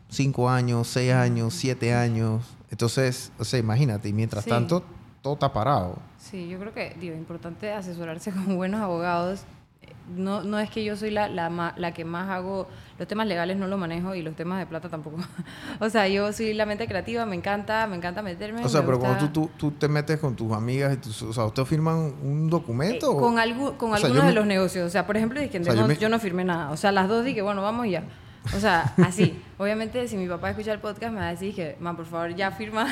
[0.09, 2.43] cinco años, seis años, siete años.
[2.71, 4.51] Entonces, o sea, imagínate, y mientras Sí.
[4.51, 4.83] tanto,
[5.23, 5.99] todo está parado.
[6.19, 9.45] Sí, yo creo que, digo, es importante asesorarse con buenos abogados.
[10.17, 13.57] No, no es que yo soy la, la, la que más hago, los temas legales
[13.57, 15.17] no los manejo y los temas de plata tampoco.
[15.81, 18.65] o sea, yo soy la mente creativa, me encanta, me encanta meterme.
[18.65, 20.97] O sea, me pero gusta- cuando tú, tú, tú te metes con tus amigas y
[20.99, 23.07] tus, o sea, ¿ustedes firman un documento?
[23.07, 24.87] Eh, o- con, algu- con sea, algunos de me- los negocios.
[24.87, 26.71] O sea, por ejemplo, dije, O sea, no- yo no firmé nada.
[26.71, 28.05] O sea, las dos dije, bueno, vamos y ya.
[28.55, 29.43] O sea, así.
[29.59, 32.35] Obviamente, si mi papá escucha el podcast, me va a decir que, man, por favor,
[32.35, 32.87] ya firma.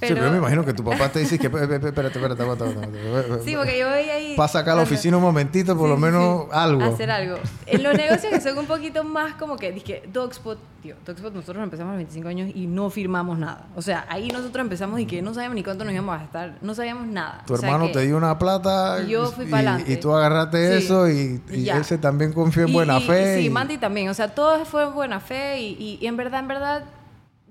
[0.00, 0.08] Algo".
[0.08, 2.18] Sí, pero yo me imagino que tu papá te dice que, "Pe- pe- pe- espérate,
[2.18, 3.44] espérate, aguanta, aguanta, aguanta".
[3.44, 4.34] Sí, porque yo voy ahí...
[4.36, 6.48] Pasa acá a la oficina un momentito, por Sí, lo menos sí.
[6.52, 6.84] algo.
[6.84, 7.36] Hacer algo.
[7.66, 11.62] En los negocios que son un poquito más como que, dije, Dogspot, tío, Dogspot nosotros
[11.62, 13.66] empezamos a los 25 años y no firmamos nada.
[13.74, 16.58] O sea, ahí nosotros empezamos y que no sabíamos ni cuánto nos íbamos a gastar,
[16.62, 17.42] no sabíamos nada.
[17.46, 19.92] Tu O sea hermano te dio una plata y yo fui y, pa'lante.
[19.92, 20.84] y tú agarraste Sí.
[20.84, 23.38] eso y, y ese también confió en buena fe.
[23.40, 24.08] Sí, y- Mandy también.
[24.08, 26.84] O sea, todo fue en buena fe y, y- y en verdad, en verdad,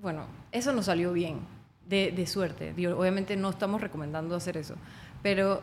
[0.00, 0.22] bueno,
[0.52, 1.40] eso nos salió bien,
[1.88, 2.72] de, de suerte.
[2.74, 4.74] Digo, obviamente no estamos recomendando hacer eso,
[5.22, 5.62] pero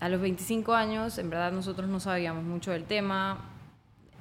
[0.00, 3.38] a los 25 años, en verdad, nosotros no sabíamos mucho del tema,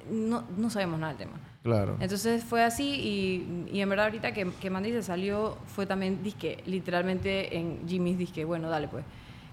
[0.09, 1.39] no, no sabíamos nada del tema.
[1.63, 1.97] Claro.
[1.99, 6.21] Entonces fue así y, y en verdad ahorita que, que Mandy se salió fue también
[6.21, 9.05] disque, literalmente en Jimmy's disque, bueno, dale pues,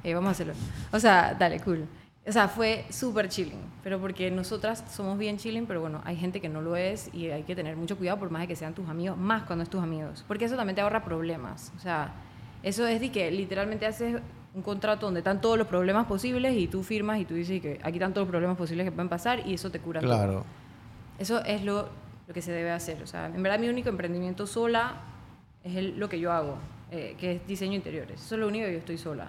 [0.02, 0.54] eh, vamos a hacerlo.
[0.92, 1.86] O sea, dale, cool.
[2.26, 6.40] O sea, fue súper chilling, pero porque nosotras somos bien chilling, pero bueno, hay gente
[6.40, 8.74] que no lo es y hay que tener mucho cuidado por más de que sean
[8.74, 11.72] tus amigos, más cuando es tus amigos, porque eso también te ahorra problemas.
[11.76, 12.12] O sea,
[12.62, 14.20] eso es de que literalmente haces
[14.54, 17.80] un contrato donde están todos los problemas posibles y tú firmas y tú dices que
[17.82, 20.10] aquí están todos los problemas posibles que pueden pasar y eso te cura todo.
[20.10, 20.44] Claro.
[21.18, 21.88] Eso es lo,
[22.28, 23.02] lo que se debe hacer.
[23.02, 24.92] O sea, en verdad mi único emprendimiento sola
[25.64, 26.58] es el- lo que yo hago,
[26.90, 28.20] eh, que es diseño interiores.
[28.20, 29.28] Eso es lo único que yo estoy sola.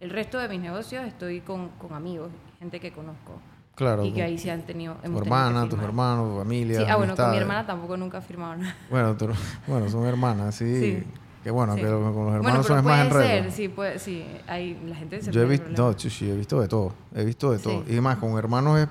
[0.00, 3.40] El resto de mis negocios estoy con, con amigos, gente que conozco.
[3.74, 4.04] Claro.
[4.04, 4.94] y que ahí se han tenido...
[4.94, 6.78] Tu hermana, tus hermanos, tu familia.
[6.80, 8.74] Sí, ah, bueno, con mi hermana tampoco nunca nada.
[8.90, 9.28] Bueno, tu-
[9.68, 10.80] bueno, son hermanas, sí.
[10.80, 11.04] Sí.
[11.44, 11.82] Que bueno, Sí.
[11.82, 14.26] que con los hermanos bueno, son más ser, sí, puede, sí.
[14.48, 16.92] Hay, la gente se Yo he visto, no, chuchi, he visto de todo.
[17.14, 17.84] He visto de todo.
[17.88, 18.88] Y más, con hermanos es,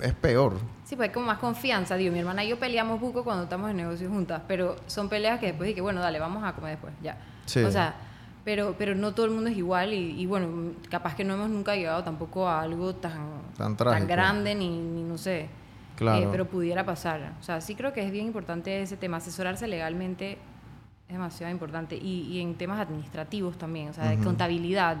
[0.00, 0.54] es peor.
[0.84, 1.96] Sí, pues hay como más confianza.
[1.96, 5.40] Digo, mi hermana y yo peleamos buco cuando estamos en negocios juntas, pero son peleas
[5.40, 7.18] que después dije, bueno, dale, vamos a comer después, ya.
[7.44, 7.62] Sí.
[7.62, 7.96] O sea,
[8.44, 11.48] pero, pero no todo el mundo es igual y, y bueno, capaz que no hemos
[11.50, 14.06] nunca llegado tampoco a algo tan, Tan trágico.
[14.08, 15.48] grande ni, ni no sé.
[15.96, 16.24] Claro.
[16.24, 17.34] Eh, pero pudiera pasar.
[17.40, 19.18] O sea, sí creo que es bien importante ese tema.
[19.18, 20.38] Asesorarse legalmente
[21.06, 21.96] es demasiado importante.
[21.96, 24.24] Y, y en temas administrativos también, o sea, de Ujú.
[24.24, 24.96] contabilidad,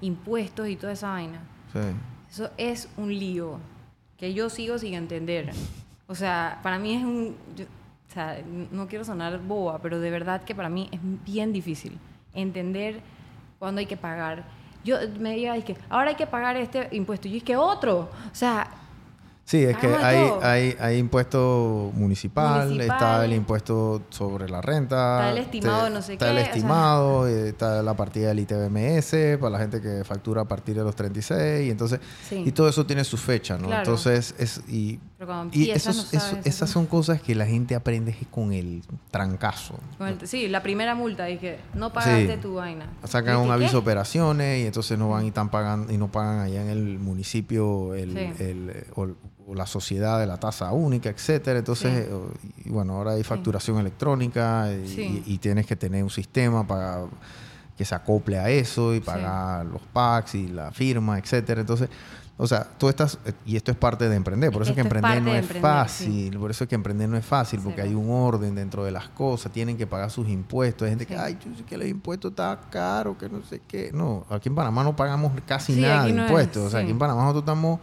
[0.00, 1.40] impuestos y toda esa vaina.
[1.72, 1.78] Sí.
[2.30, 3.58] Eso es un lío
[4.18, 5.50] que yo sigo sin entender.
[6.08, 7.36] O sea, para mí es un...
[7.56, 8.36] yo- o sea,
[8.72, 11.98] no quiero sonar boba, pero de verdad que para mí es bien difícil
[12.34, 13.00] entender
[13.58, 14.44] cuándo hay que pagar.
[14.84, 17.28] Yo me diga, es que ahora hay que pagar este impuesto.
[17.28, 18.10] Y es que otro.
[18.30, 18.68] O sea,
[19.44, 22.96] Sí, es que de hay, hay, hay impuesto municipal, Municipal.
[22.96, 25.16] está el impuesto sobre la renta.
[25.18, 26.48] Está el estimado no sé está qué, el o sea.
[26.52, 30.84] estimado, eh, está la partida del ITBMS para la gente que factura a partir de
[30.84, 31.66] los 36.
[31.66, 32.42] Y, entonces, Sí.
[32.46, 33.66] y todo eso tiene su fecha, ¿no?
[33.66, 33.82] Claro.
[33.82, 35.00] Entonces, es, y,
[35.52, 39.74] y esos- no eso- esas son cosas que la gente aprende con el trancazo.
[39.98, 42.40] con el- sí, la primera multa, dije, no pagaste Sí.
[42.40, 42.88] tu vaina.
[43.04, 46.08] Sacan Y un aviso de operaciones y entonces no van y están pagando y no
[46.10, 48.42] pagan allá en el municipio el, Sí.
[48.44, 48.86] el, eh,
[49.46, 51.58] o, la sociedad de la tasa única, etcétera.
[51.58, 52.10] Entonces, Sí.
[52.12, 55.22] eh, y bueno, ahora hay facturación electrónica y, Sí.
[55.26, 57.04] y- y tienes que tener un sistema para
[57.76, 61.62] que se acople a eso y pagar los packs y la firma, etcétera.
[61.62, 61.88] Entonces,
[62.36, 64.80] o sea, tú estás, eh, y esto es parte de emprender, por eso es que
[64.80, 67.82] es emprender no es emprender, fácil, por eso es que emprender no es fácil, porque
[67.82, 71.16] hay un orden dentro de las cosas, tienen que pagar sus impuestos, hay gente que,
[71.16, 73.90] ay, yo sé que el impuesto está caro, que no sé qué.
[73.92, 76.90] No, aquí en Panamá no pagamos casi Sí, nada de es, impuestos, o sea, aquí
[76.90, 77.80] en Panamá nosotros estamos...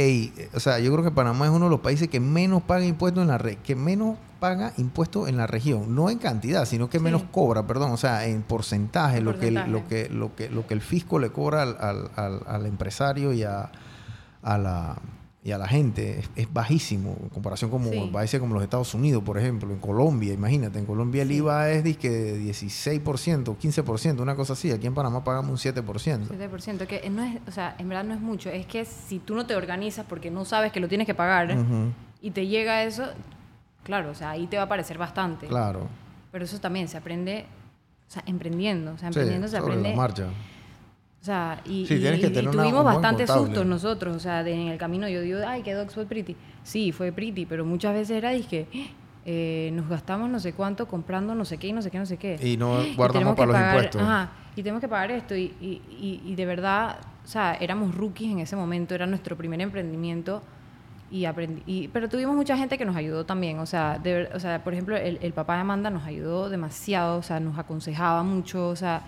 [0.00, 2.62] Ey, eh, o sea, yo creo que Panamá es uno de los países que menos
[2.62, 6.66] paga impuestos en la red, que menos paga impuestos en la región, no en cantidad,
[6.66, 7.04] sino que Sí.
[7.04, 10.48] menos cobra, perdón, o sea, en porcentaje, En lo que el- lo que lo que
[10.50, 13.72] lo que el fisco le cobra al, al- al- al empresario y a,
[14.44, 14.96] a la
[15.44, 18.10] y a la gente es, es bajísimo en comparación con Sí.
[18.12, 21.30] países como los Estados Unidos, por ejemplo, en Colombia, imagínate, en Colombia el.
[21.30, 26.28] IVA es dizque de 16%, 15%, una cosa así, aquí en Panamá pagamos un 7%.
[26.28, 29.34] 7%, que no es, o sea, en verdad no es mucho, es que si tú
[29.34, 31.56] no te organizas porque no sabes que lo tienes que pagar
[32.20, 33.04] y te llega eso,
[33.84, 35.46] claro, o sea, ahí te va a parecer bastante.
[35.46, 35.86] Claro.
[36.32, 37.46] Pero eso también se aprende,
[38.08, 40.26] o sea, emprendiendo, o sea, Sí, emprendiendo se aprende la marcha.
[41.20, 44.16] O sea, y, Sí, y- y- y tuvimos bastante sustos nosotros.
[44.16, 46.36] O sea, de- en el camino yo digo, ay, que Docs fue pretty.
[46.62, 48.66] Sí, fue pretty, pero muchas veces era, dije,
[49.26, 52.06] eh, nos gastamos no sé cuánto comprando no sé qué y no sé qué, no
[52.06, 52.38] sé qué.
[52.42, 54.02] Y no Y guardamos que para los pagar- impuestos.
[54.02, 55.34] Ajá, y tenemos que pagar esto.
[55.36, 59.36] Y, y- y- y de verdad, o sea, éramos rookies en ese momento, era nuestro
[59.36, 60.42] primer emprendimiento.
[61.10, 63.58] Y aprendí, y- pero tuvimos mucha gente que nos ayudó también.
[63.60, 67.18] O sea, de o sea por ejemplo, el, el papá de Amanda nos ayudó demasiado,
[67.18, 68.68] o sea, nos aconsejaba mucho.
[68.68, 69.02] O sea,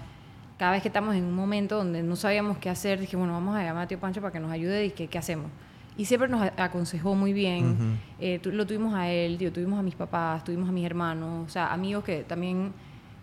[0.61, 3.56] cada vez que estamos en un momento donde no sabíamos qué hacer, dije, bueno, vamos
[3.56, 5.50] a llamar a tío Pancho para que nos ayude y que, qué hacemos.
[5.96, 7.72] Y siempre nos aconsejó muy bien.
[7.72, 7.84] Ujú.
[8.18, 11.46] Eh, tu- lo tuvimos a él, tío, tuvimos a mis papás, tuvimos a mis hermanos,
[11.46, 12.74] o sea, amigos que también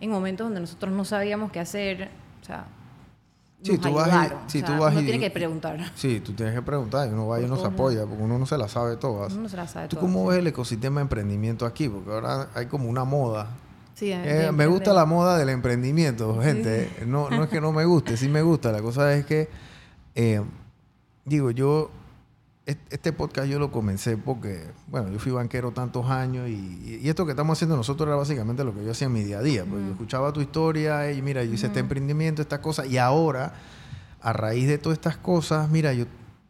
[0.01, 2.09] en momentos donde nosotros no sabíamos qué hacer,
[2.41, 2.65] o sea,
[3.61, 4.11] Sí, nos tú vas y-
[4.51, 5.91] sí, o sea, tú vas uno y- tiene que preguntar.
[5.93, 8.47] Sí, tú tienes que preguntar y uno va y uno se apoya, porque uno no
[8.47, 9.31] se la sabe todas.
[9.33, 10.29] Uno no se la sabe ¿Tú todas, cómo sí.
[10.29, 11.87] ves el ecosistema de emprendimiento aquí?
[11.87, 13.47] Porque ahora hay como una moda.
[13.97, 16.87] Sí, Eh, me gusta la moda del emprendimiento, gente.
[17.07, 18.71] No, no es que no me guste, sí me gusta.
[18.71, 19.49] La cosa es que,
[20.13, 20.39] eh,
[21.25, 21.89] digo, yo,
[22.67, 27.09] est- este podcast yo lo comencé porque, bueno, yo fui banquero tantos años y, y
[27.09, 29.41] esto que estamos haciendo nosotros era básicamente lo que yo hacía en mi día a
[29.41, 29.65] día.
[29.65, 33.53] Porque yo escuchaba tu historia y mira, yo hice este emprendimiento, estas cosas, y ahora,
[34.21, 36.05] a raíz de todas estas cosas, mira, yo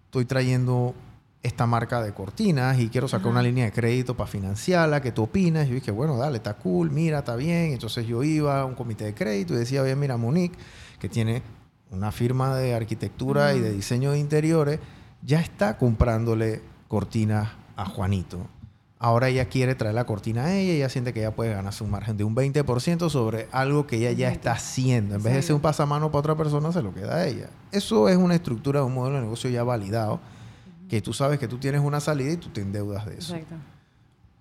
[0.07, 0.93] estoy trayendo
[1.43, 3.31] esta marca de cortinas y quiero sacar Ajá.
[3.31, 5.67] una línea de crédito para financiarla, ¿qué tú opinas?
[5.67, 7.73] Yo dije, bueno, dale, está cool, mira, está bien.
[7.73, 10.57] Entonces yo iba a un comité de crédito y decía, oye, mira, Monique,
[10.99, 11.41] que tiene
[11.91, 14.79] una firma de arquitectura y de diseño de interiores,
[15.21, 18.47] ya está comprándole cortinas a Juanito.
[18.99, 21.83] Ahora ella quiere traer la cortina a ella y ella siente que ella puede ganarse
[21.83, 25.13] un margen de un 20% sobre algo que ella ya está haciendo.
[25.15, 27.49] En vez de ser un pasamano para otra persona, se lo queda a ella.
[27.71, 30.19] Eso es una estructura de un modelo de negocio ya validado,
[30.89, 33.35] que tú sabes que tú tienes una salida y tú te endeudas de eso.
[33.35, 33.55] Exacto.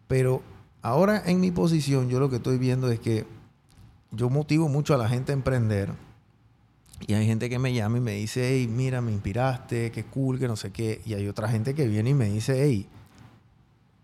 [0.09, 0.43] Pero
[0.83, 3.27] ahora en mi posición, yo lo que estoy viendo es que
[4.13, 5.93] yo motivo mucho a la gente a emprender.
[7.07, 10.39] Y hay gente que me llama y me dice, hey, mira, me inspiraste, qué cool,
[10.39, 11.03] que no sé qué.
[11.05, 12.89] Y hay otra gente que viene y me dice, hey,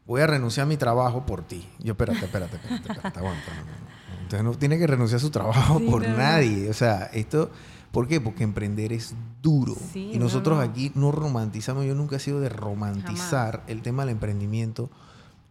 [0.07, 1.67] voy a renunciar a mi trabajo por ti.
[1.79, 3.55] Yo, espérate, espérate, espérate, espérate, aguanta.
[3.55, 3.93] no, no, no.
[4.23, 6.69] Entonces no tiene que renunciar a su trabajo Sí, por nadie.
[6.69, 7.51] O sea, esto,
[7.93, 8.21] ¿por qué?
[8.21, 9.77] Porque emprender es duro.
[9.93, 10.63] Sí, y no, nosotros no.
[10.63, 14.91] aquí no romantizamos, yo nunca he sido de romantizar el tema del emprendimiento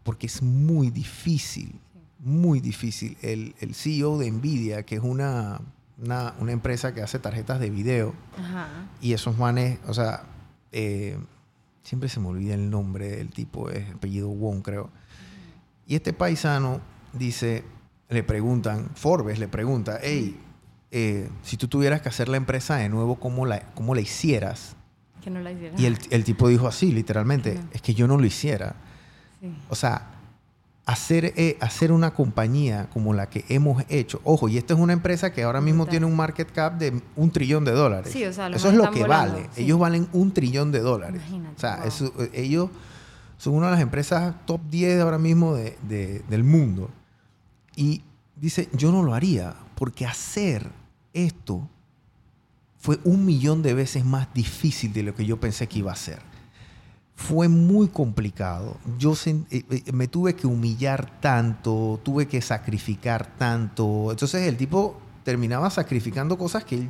[0.03, 1.79] porque es muy difícil,
[2.19, 3.17] muy difícil.
[3.21, 5.61] El, el CEO de Nvidia, que es una,
[6.01, 8.67] una, una empresa que hace tarjetas de video, Ajá.
[8.99, 10.23] y esos manes, o sea,
[10.71, 11.17] eh,
[11.83, 14.89] siempre se me olvida el nombre del tipo, es apellido Wong, creo.
[15.85, 16.81] Y este paisano
[17.13, 17.63] dice,
[18.09, 20.39] le preguntan, Forbes le pregunta, hey,
[20.91, 24.75] eh, si tú tuvieras que hacer la empresa de nuevo, ¿cómo la, cómo la hicieras?
[25.23, 25.79] Que no la hicieron.
[25.79, 28.75] Y el, el tipo dijo así, literalmente, es que yo no lo hiciera.
[29.39, 29.53] Sí.
[29.69, 30.07] O sea,
[30.85, 34.19] hacer, eh, hacer una compañía como la que hemos hecho.
[34.23, 37.31] Ojo, y esta es una empresa que ahora mismo tiene un market cap de un
[37.31, 38.11] trillón de dólares.
[38.11, 39.49] Sí, o sea, los eso es lo que volando, vale.
[39.53, 39.63] sí.
[39.63, 41.21] Ellos valen un trillón de dólares.
[41.27, 41.87] Imagínate, o sea, wow.
[41.87, 42.69] eso, eh, ellos
[43.37, 46.89] son una de las empresas top 10 ahora mismo de- de- del mundo.
[47.75, 48.03] Y
[48.35, 50.67] dice, yo no lo haría, porque hacer
[51.13, 51.67] esto
[52.79, 55.95] fue un millón de veces más difícil de lo que yo pensé que iba a
[55.95, 56.19] ser.
[57.15, 58.77] Fue muy complicado.
[58.97, 64.07] Yo eh, eh, me tuve que humillar tanto, tuve que sacrificar tanto.
[64.09, 66.89] Entonces el tipo terminaba sacrificando cosas que el,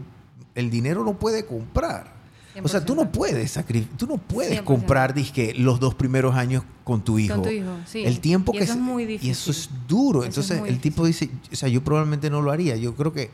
[0.55, 2.21] el dinero no puede comprar.
[2.63, 3.11] O sea, tú no 100%.
[3.11, 3.59] puedes,
[3.97, 4.63] tú no puedes 100%.
[4.63, 7.35] comprar disque, los dos primeros años con tu hijo.
[7.35, 8.03] Con tu hijo, sí.
[8.03, 9.51] El tiempo Y que eso es muy Y eso difícil.
[9.51, 10.19] es duro.
[10.23, 12.75] Eso Entonces el tipo dice, o sea, yo probablemente no lo haría.
[12.75, 13.29] Yo creo que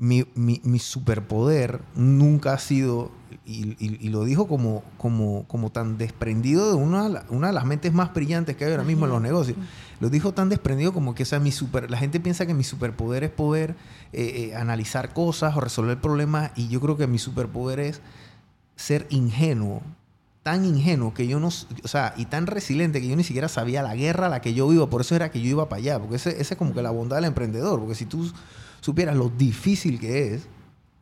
[0.00, 3.10] mi, mi- mi superpoder nunca ha sido,
[3.44, 7.64] y, y- y lo dijo como, como, como tan desprendido de una, una de las
[7.66, 9.58] mentes más brillantes que hay ahora mismo en los negocios.
[10.00, 12.64] Lo dijo tan desprendido como que o sea, mi super, la gente piensa que mi
[12.64, 13.74] superpoder es poder
[14.14, 18.00] eh, eh, analizar cosas o resolver problemas y yo creo que mi superpoder es
[18.76, 19.82] ser ingenuo,
[20.42, 23.82] tan ingenuo que yo no, o sea, y tan resiliente que yo ni siquiera sabía
[23.82, 25.98] la guerra a la que yo iba, por eso era que yo iba para allá,
[25.98, 28.32] porque ese, ese es como que la bondad del emprendedor, porque si tú
[28.80, 30.48] supieras lo difícil que es,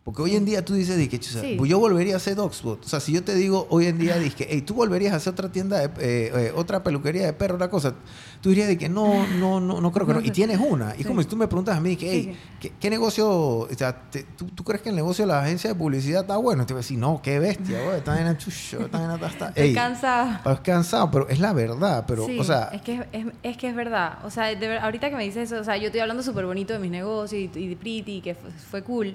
[0.08, 1.58] Porque hoy en día tú dices, dije, Sí.
[1.66, 2.82] yo volvería a hacer Dogspot.
[2.82, 5.34] O sea, si yo te digo hoy en día, dije, hey, tú volverías a hacer
[5.34, 7.92] otra tienda, de, eh, eh, otra peluquería de perro, una cosa,
[8.40, 10.20] tú dirías de que no, no, no, no creo que no.
[10.22, 10.94] Y tienes una.
[10.94, 11.04] Y Sí.
[11.04, 12.38] como si tú me preguntas a mí, que, hey, Sí.
[12.58, 15.68] ¿qué, qué negocio, o sea, te- tú, tú crees que el negocio de la agencia
[15.68, 16.62] de publicidad está bueno?
[16.62, 19.08] Y te voy a decir, no, qué bestia, güey, está en el chucho, está en
[19.20, 20.36] la está, Estoy ey, cansada.
[20.36, 23.74] estás cansado, pero es la verdad, pero, o sea, es que es, es- que es
[23.76, 24.20] verdad.
[24.24, 26.72] O sea, de ahorita que me dices eso, o sea, yo estoy hablando súper bonito
[26.72, 29.14] de mis negocios y, y de Pretty, que fue, fue cool,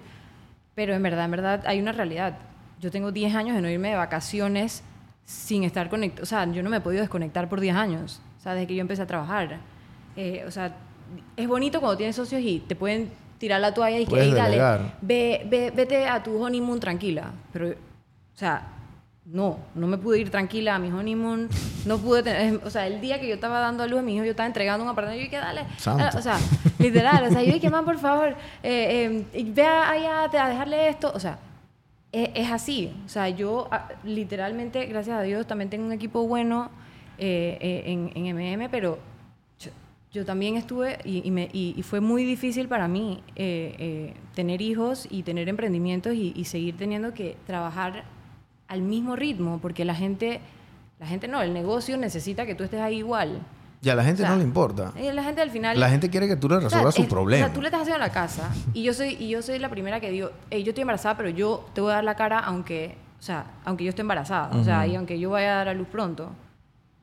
[0.76, 2.38] pero en verdad, en verdad, hay una realidad.
[2.80, 4.84] Yo tengo 10 años de no irme de vacaciones
[5.26, 6.24] sin estar conectado.
[6.24, 8.76] O sea, yo no me he podido desconectar por 10 años, o sea, desde que
[8.76, 9.58] yo empecé a trabajar.
[10.16, 10.76] Eh, o sea,
[11.38, 14.34] es bonito cuando tienes socios y te pueden tirar la toalla y que, Puedes "Ey,
[14.34, 14.58] dale,
[15.02, 17.32] ve, ve- vete a tu honeymoon tranquila.
[17.52, 17.74] Pero, o
[18.38, 18.68] sea,
[19.26, 21.48] no, no me pude ir tranquila a mi honeymoon.
[21.86, 24.16] No pude tener, o sea, el día que yo estaba dando a luz a mi
[24.16, 25.62] hijo, yo estaba entregando un apartamento yo dije, dale.
[25.78, 26.04] Santo.
[26.04, 26.38] Ah, O sea,
[26.80, 31.12] literal, o sea, yo dije, man, por favor, eh, eh, ve allá a dejarle esto.
[31.16, 31.40] O sea,
[32.12, 32.94] es, es así.
[33.06, 36.70] O sea, yo ah, literalmente, gracias a Dios, también tengo un equipo bueno
[37.18, 39.00] eh, eh, en, en MM, pero
[39.60, 39.72] yo,
[40.12, 44.14] yo también estuve y, y me- y- y fue muy difícil para mí eh, eh,
[44.36, 48.04] tener hijos y tener emprendimientos y seguir teniendo que trabajar
[48.74, 50.42] al mismo ritmo, porque la gente,
[51.00, 53.40] la gente no, el negocio necesita que tú estés ahí igual.
[53.82, 54.92] ya a la gente o sea, no le importa.
[54.96, 55.80] Eh, La gente al final...
[55.80, 57.46] La gente quiere que tú le o sea, resuelvas su es- problema.
[57.46, 59.70] O sea, tú le estás haciendo la casa y yo soy y yo soy la
[59.70, 62.40] primera que digo, "Ey, yo estoy embarazada, pero yo te voy a dar la cara
[62.40, 65.70] aunque, o sea, aunque yo esté embarazada, o sea, y aunque yo vaya a dar
[65.70, 66.32] a luz pronto.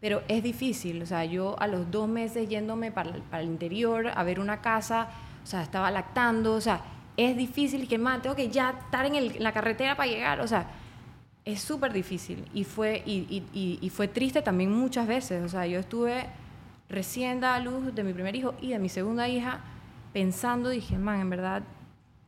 [0.00, 4.08] Pero es difícil, o sea, yo a los dos meses yéndome para, para el interior
[4.14, 5.08] a ver una casa,
[5.44, 6.80] o sea, estaba lactando, o sea,
[7.18, 10.40] es difícil que más tengo que ya estar en, el- en la carretera para llegar,
[10.40, 10.64] o sea,
[11.52, 15.42] es súper difícil y fue, y, y- y- fue triste también muchas veces.
[15.44, 16.26] O sea, yo estuve
[16.88, 19.60] recién dada a luz de mi primer hijo y de mi segunda hija
[20.12, 21.62] pensando, dije, man, en verdad,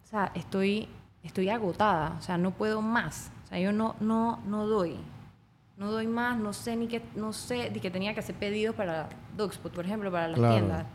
[0.04, 0.88] o sea, estoy,
[1.22, 3.30] estoy agotada, o sea, no puedo más.
[3.44, 4.96] O sea, yo no, no, no doy.
[5.78, 8.74] No doy más, no sé ni qué, no sé, ni que tenía que hacer pedidos
[8.76, 10.54] para Dogspot, por ejemplo, para las Claro.
[10.54, 10.86] tiendas.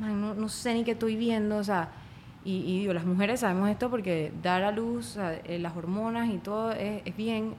[0.00, 1.88] Man, no, no sé ni qué estoy viendo, o sea,
[2.46, 6.38] y, y digo, las mujeres sabemos esto porque dar a luz, eh, las hormonas y
[6.38, 7.54] todo es, es bien,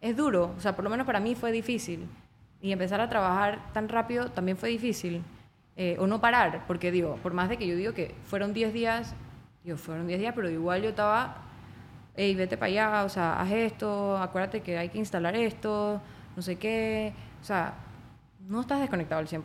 [0.00, 2.06] es duro, o sea, por lo menos para mí fue difícil.
[2.62, 5.22] Y empezar a trabajar tan rápido también fue difícil.
[5.76, 8.72] Eh, o no parar, porque digo, por más de que yo digo que fueron 10
[8.74, 9.14] días,
[9.64, 11.36] digo, fueron 10 días, pero igual yo estaba,
[12.16, 16.00] hey, vete para allá, o sea, haz esto, acuérdate que hay que instalar esto,
[16.36, 17.72] no sé qué, o sea,
[18.46, 19.40] no estás desconectado al 100%.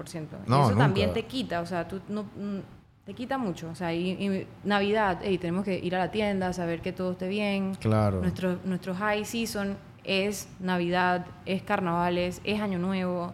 [0.46, 0.84] y No, eso nunca.
[0.84, 2.60] también te quita, o sea, tú no, mm,
[3.06, 6.52] te quita mucho, o sea, y, y Navidad, hey, tenemos que ir a la tienda,
[6.54, 8.20] saber que todo esté bien, Claro.
[8.22, 13.32] nuestro, nuestro high season es Navidad, es carnavales, es Año Nuevo,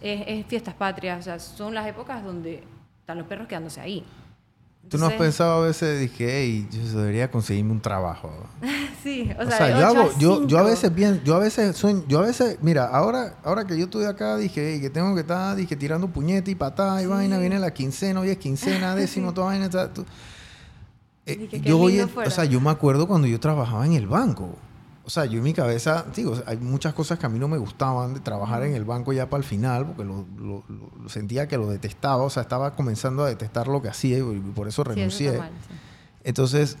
[0.00, 2.62] es, es fiestas patrias, o sea, son las épocas donde
[3.00, 4.04] están los perros quedándose ahí.
[4.88, 8.30] Tú no has pensado a veces, dije, hey, yo debería conseguirme un trabajo.
[9.02, 12.04] Sí, o O sea, yo, hago, yo, yo a veces pienso, yo a veces sueño,
[12.06, 15.22] yo a veces, mira, ahora, ahora que yo estoy acá, dije, hey, que tengo que
[15.22, 17.10] estar, dije, tirando puñete y patada y Sí.
[17.10, 20.04] vaina, viene la quincena, hoy es quincena, décimo, toda vaina, ta- tú-
[21.26, 24.56] Eh, Dije, yo o sea, yo me acuerdo cuando yo trabajaba en el banco.
[25.04, 27.58] O sea, yo en mi cabeza, digo, hay muchas cosas que a mí no me
[27.58, 31.48] gustaban de trabajar en el banco ya para el final, porque lo, lo- lo- sentía
[31.48, 34.22] que lo detestaba, o sea, estaba comenzando a detestar lo que hacía y,
[34.54, 35.28] por eso Sí, eso renuncié.
[35.30, 35.74] está mal, sí.
[36.22, 36.76] Entonces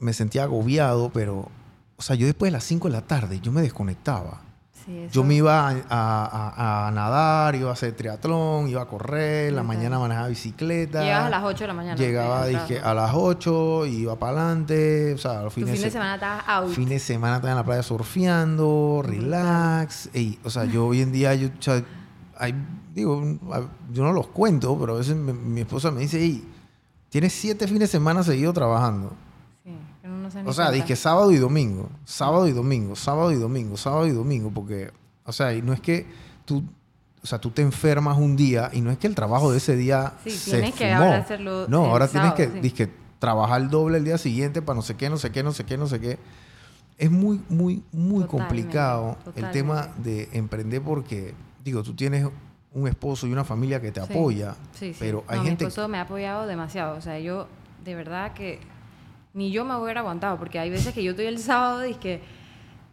[0.00, 1.48] me sentía agobiado, pero,
[1.96, 4.40] o sea, yo después de las 5 de la tarde, yo me desconectaba.
[4.84, 8.86] Sí, Yo me iba a, a- a- a nadar, iba a hacer triatlón, iba a
[8.86, 11.00] correr, la mañana manejaba bicicleta.
[11.02, 11.96] Llegabas a las 8 de la mañana.
[11.96, 16.14] Llegaba, dije, a las 8, iba para adelante, o sea, los fines, fin de semana
[16.16, 16.68] estabas out.
[16.74, 20.10] Fin de semana estaba en la playa surfeando, relax.
[20.12, 21.82] Ey, o sea, yo hoy en día, yo, o sea,
[22.36, 22.54] hay-
[22.94, 23.22] digo,
[23.92, 26.46] yo no los cuento, pero a veces mi, mi esposa me dice, hey,
[27.08, 29.12] tienes siete fines de semana seguido trabajando.
[30.46, 34.50] O sea, dije sábado y domingo, sábado y domingo, sábado y domingo, sábado y domingo,
[34.52, 34.90] porque,
[35.24, 36.06] o sea, y no es que
[36.44, 36.62] tú,
[37.22, 39.76] o sea, tú te enfermas un día y no es que el trabajo de ese
[39.76, 42.60] día Sí, se tienes que ahora hacerlo No, ahora tienes que, sí.
[42.60, 45.52] dizque, trabajar el doble el día siguiente para no sé qué, no sé qué, no
[45.52, 46.18] sé qué, no sé qué.
[46.98, 52.28] Es muy, muy, muy Totalmente, complicado el tema de emprender porque, digo, tú tienes
[52.72, 54.12] un esposo y una familia que te Sí.
[54.12, 54.96] apoya, Sí, sí.
[54.98, 55.64] pero hay No, gente...
[55.64, 56.96] Mi esposo me ha apoyado demasiado.
[56.96, 57.46] O sea, yo,
[57.84, 58.58] de verdad que
[59.34, 61.96] ni yo me hubiera aguantado, porque hay veces que yo estoy el sábado y es
[61.98, 62.22] que,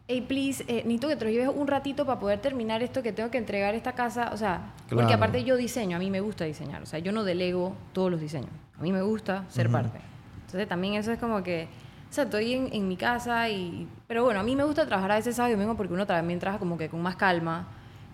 [0.08, 3.14] hey, please, eh, necesito que te lo lleves un ratito para poder terminar esto que
[3.14, 4.32] tengo que entregar esta casa.
[4.34, 4.98] O sea, Claro.
[5.04, 6.82] porque aparte yo diseño, a mí me gusta diseñar.
[6.82, 8.50] O sea, yo no delego todos los diseños.
[8.78, 9.74] A mí me gusta ser Ujú.
[9.74, 10.00] parte.
[10.48, 11.68] Entonces también eso es como que,
[12.10, 13.88] o sea, estoy en, en mi casa y...
[14.08, 16.40] Pero bueno, a mí me gusta trabajar a veces sábado y domingo porque uno también
[16.40, 17.68] trabaja como que con más calma.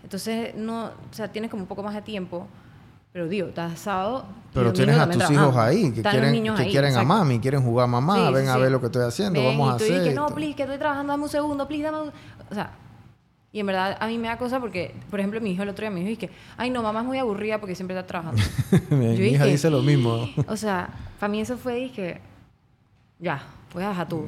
[0.03, 2.45] Entonces, no, o sea, tienes como un poco más de tiempo.
[3.13, 3.51] Pero digo, y
[4.53, 5.61] Pero tienes a tus hijos trabajando.
[5.61, 8.43] ahí que Están quieren, que ahí, quieren a mami, quieren jugar a mamá, Sí, ven
[8.43, 8.59] sí, a sí.
[8.61, 9.99] ver lo que estoy haciendo, Ven, vamos a y tú hacer.
[10.01, 10.35] dices, no, esto".
[10.35, 12.11] please, que estoy trabajando, dame un segundo, please, dame un...
[12.51, 12.71] O sea,
[13.51, 15.81] y en verdad a mí me da cosa porque, por ejemplo, mi hijo el otro
[15.83, 18.41] día me dijo, y que, ay, no, mamá es muy aburrida porque siempre está trabajando.
[18.91, 20.27] Mi Yo hija dije- dice lo mismo.
[20.47, 20.89] o sea,
[21.19, 22.21] para mí eso fue, dije,
[23.19, 23.41] ya,
[23.73, 24.27] voy a dejar tú,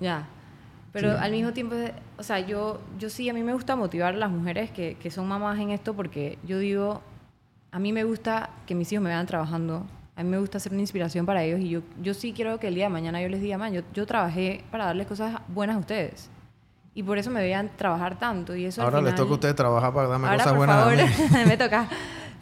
[0.00, 0.26] ya.
[0.92, 1.74] Pero al mismo tiempo,
[2.18, 5.10] o sea, yo, yo sí, a mí me gusta motivar a las mujeres que, que
[5.10, 7.02] son mamás en esto porque yo digo,
[7.70, 10.72] a mí me gusta que mis hijos me vean trabajando, a mí me gusta ser
[10.72, 13.28] una inspiración para ellos y yo, yo sí quiero que el día de mañana yo
[13.28, 16.30] les diga, man, yo, yo trabajé para darles cosas buenas a ustedes.
[16.94, 18.56] Y por eso me vean trabajar tanto.
[18.56, 20.76] Y eso al Ahora les toca a ustedes trabajar para darme Ahora, cosas por buenas
[20.76, 21.44] a favor, mí.
[21.46, 21.88] me toca.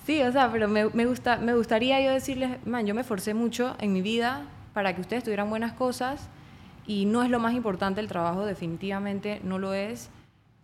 [0.07, 3.35] Sí, o sea, pero me, me, gusta, me gustaría yo decirles, man, yo me esforcé
[3.35, 6.29] mucho en mi vida para que ustedes tuvieran buenas cosas
[6.87, 10.09] y no es lo más importante el trabajo, definitivamente no lo es,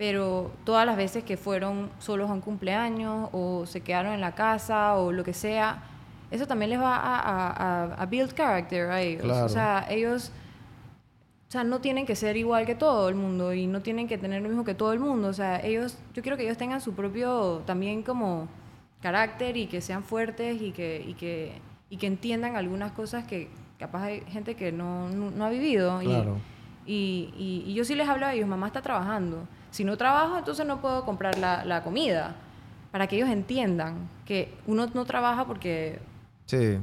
[0.02, 4.32] pero todas las veces que fueron solos a un cumpleaños o se quedaron en la
[4.34, 5.80] casa o lo que sea,
[6.32, 9.22] eso también les va a, a- a- build character a ellos.
[9.22, 9.46] Claro.
[9.46, 10.32] O sea, ellos...
[11.48, 14.18] O sea, no tienen que ser igual que todo el mundo y no tienen que
[14.18, 15.28] tener lo mismo que todo el mundo.
[15.28, 18.48] O sea, ellos, yo quiero que ellos tengan su propio también como
[19.02, 21.52] carácter y que sean fuertes y que, y que,
[21.90, 26.00] y que entiendan algunas cosas que capaz hay gente que no, no, no ha vivido.
[26.00, 26.38] Claro.
[26.86, 29.46] Y, y, y yo sí les hablo a ellos, mamá está trabajando.
[29.72, 32.36] Si no trabajo, entonces no puedo comprar la, la comida.
[32.92, 35.98] Para que ellos entiendan que uno no trabaja porque...
[36.46, 36.78] Sí.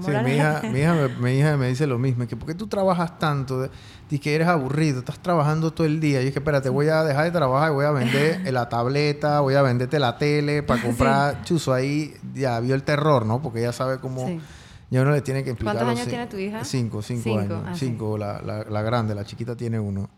[0.00, 2.48] Sí, mi hija, mi, hija me, mi hija me dice lo mismo, es que ¿por
[2.48, 3.68] qué tú trabajas tanto?
[4.08, 6.22] Dices que eres aburrido, estás trabajando todo el día.
[6.22, 9.40] Y es que espérate, voy a dejar de trabajar y voy a vender la tableta,
[9.40, 12.14] voy a venderte la tele para comprar chuzo ahí.
[12.32, 13.42] Ya vio el terror, ¿no?
[13.42, 14.26] Porque ella sabe cómo...
[14.26, 14.40] Sí.
[14.88, 15.76] Ya uno le tiene que explicar.
[15.76, 16.64] ¿Cuántos años tiene tu hija?
[16.64, 17.64] Cinco, cinco, Cinco, años.
[17.66, 17.86] ah, sí.
[17.86, 20.08] cinco, la, la, la grande, la chiquita tiene uno.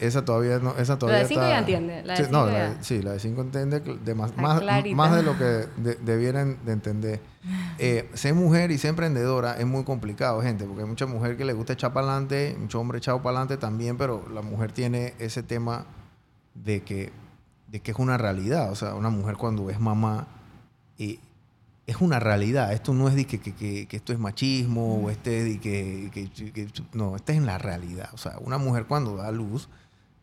[0.00, 2.46] Esa todavía no, esa La todavía de cinco está- ya entiende, la de Sí, no,
[2.46, 4.60] la de- sí, la de cinco entiende cl- de más, más,
[5.16, 7.20] de lo que de- debieran de entender.
[7.78, 11.44] Eh, ser mujer y ser emprendedora es muy complicado, gente, porque hay mucha mujer que
[11.44, 15.14] le gusta echar para adelante, mucho hombre echado para adelante también, pero la mujer tiene
[15.18, 15.84] ese tema
[16.54, 17.12] de que,
[17.68, 18.70] de que es una realidad.
[18.70, 20.26] O sea, una mujer cuando es mamá
[20.98, 21.18] eh,
[21.86, 22.72] es una realidad.
[22.72, 25.60] Esto no es de que, que, que- que esto es machismo o este es de
[25.60, 28.10] que, No, esta es en la realidad.
[28.12, 29.68] O sea, una mujer cuando da luz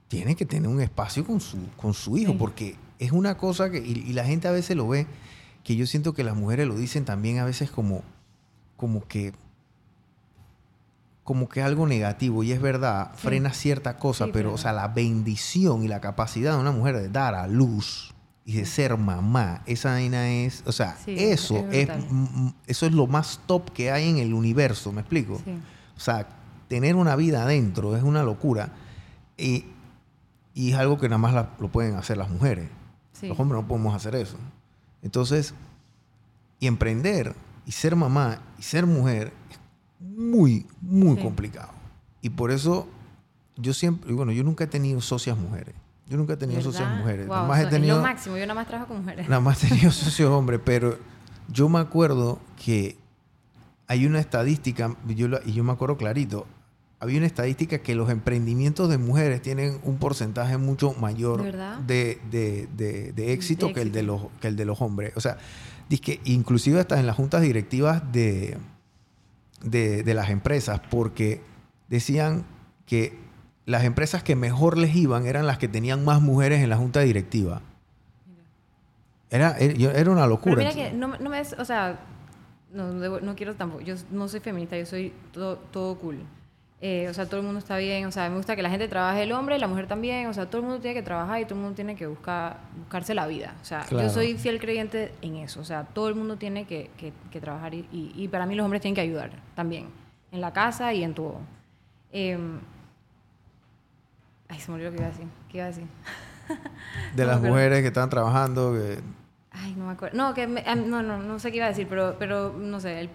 [0.10, 2.38] tiene que tener un espacio con su, con su hijo Sí.
[2.38, 3.78] porque es una cosa que...
[3.80, 5.08] Y, y la gente a veces lo ve,
[5.64, 8.02] que yo siento que las mujeres lo dicen también a veces como,
[8.78, 9.34] como que
[11.24, 13.28] como que algo negativo y es verdad, Sí.
[13.28, 14.56] frena cierta cosa, Sí, pero frena.
[14.56, 18.13] o sea, la bendición y la capacidad de una mujer de dar a luz
[18.46, 21.88] y de ser mamá, esa vaina es, o sea, Sí, eso es
[22.68, 25.42] eso es lo más top que hay en el universo, ¿me explico?
[25.46, 25.52] Sí.
[25.96, 26.28] O sea,
[26.68, 28.74] tener una vida adentro es una locura
[29.38, 29.66] y,
[30.54, 32.70] y es algo que nada más la- lo pueden hacer las mujeres.
[33.14, 33.28] Sí.
[33.28, 34.38] Los hombres no podemos hacer eso.
[35.02, 35.54] Entonces,
[36.60, 37.34] y emprender
[37.66, 39.60] y ser mamá y ser mujer es
[40.02, 41.70] muy, muy complicado.
[42.22, 42.88] Y por eso
[43.56, 45.76] yo siempre, y bueno, yo nunca he tenido socias mujeres.
[46.14, 46.98] Yo nunca he tenido ¿Verdad?
[47.00, 47.26] mujeres.
[47.26, 49.28] Wow, nada más he tenido, Es lo máximo, yo nada más trabajo con mujeres.
[49.28, 51.00] nada más he tenido socios hombres, pero
[51.48, 52.98] yo me acuerdo que
[53.88, 56.46] hay una estadística, y yo, la- y yo me acuerdo clarito,
[57.00, 61.42] había una estadística que los emprendimientos de mujeres tienen un porcentaje mucho mayor
[61.88, 62.68] ¿De de,
[63.16, 65.14] de- éxito, Que, el de los, que el de los hombres.
[65.16, 65.38] O sea,
[66.00, 68.58] que inclusive hasta en las juntas directivas de,
[69.64, 71.42] de, de las empresas, porque
[71.90, 72.46] decían
[72.86, 73.18] que
[73.66, 77.00] las empresas que mejor les iban eran las que tenían más mujeres en la junta
[77.02, 77.62] directiva.
[79.30, 80.56] Era, era, yo- era una Pero locura.
[80.58, 81.42] mira que no, no me...
[81.42, 82.00] O sea,
[82.72, 83.82] no, no quiero tampoco...
[83.82, 86.20] Yo no soy feminista, yo soy todo, todo cool.
[86.82, 88.06] Eh, o sea, todo el mundo está bien.
[88.06, 90.28] O sea, me gusta que la gente trabaje, el hombre y la mujer también.
[90.28, 92.60] O sea, todo el mundo tiene que trabajar y todo el mundo tiene que buscar,
[92.78, 93.56] buscarse la vida.
[93.62, 94.08] O sea, Claro.
[94.08, 95.62] yo soy fiel creyente en eso.
[95.62, 98.54] O sea, todo el mundo tiene que, que- que trabajar y, y- y para mí
[98.56, 99.88] los hombres tienen que ayudar también.
[100.32, 101.38] En la casa y en todo.
[102.12, 102.60] Em,
[104.54, 105.28] ay, se me olvidó que iba a decir.
[105.50, 105.86] ¿Qué iba a decir?
[107.16, 108.74] de no las mujeres que están trabajando.
[108.74, 109.00] que-
[109.52, 110.16] Ay, no me acuerdo.
[110.18, 112.80] No, que me- am- no, no, no sé qué iba a decir, pero, pero no
[112.80, 113.10] sé, el-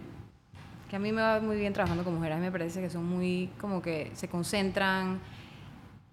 [0.91, 2.36] que a mí me va muy bien trabajando con mujeres.
[2.36, 5.20] A mí me parece que son muy, como que se concentran.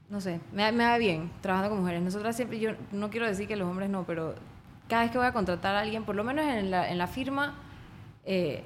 [0.10, 2.02] No sé, me, va- me va bien trabajando con mujeres.
[2.04, 4.36] Nosotras siempre, yo no quiero decir que los hombres no, pero
[4.88, 7.08] cada vez que voy a contratar a alguien, por lo menos en la, en la
[7.08, 7.56] firma,
[8.26, 8.64] eh,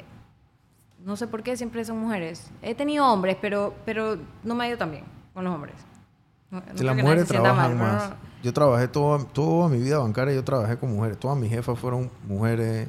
[1.05, 2.51] no sé por qué siempre son mujeres.
[2.61, 5.75] He tenido hombres, pero, pero no me ha ido tan bien con los hombres.
[6.51, 8.09] No- creo las mujeres trabajan mal, más.
[8.11, 11.19] no- Yo trabajé toda, toda mi vida bancaria, yo trabajé con mujeres.
[11.19, 12.87] Todas mis jefas fueron mujeres.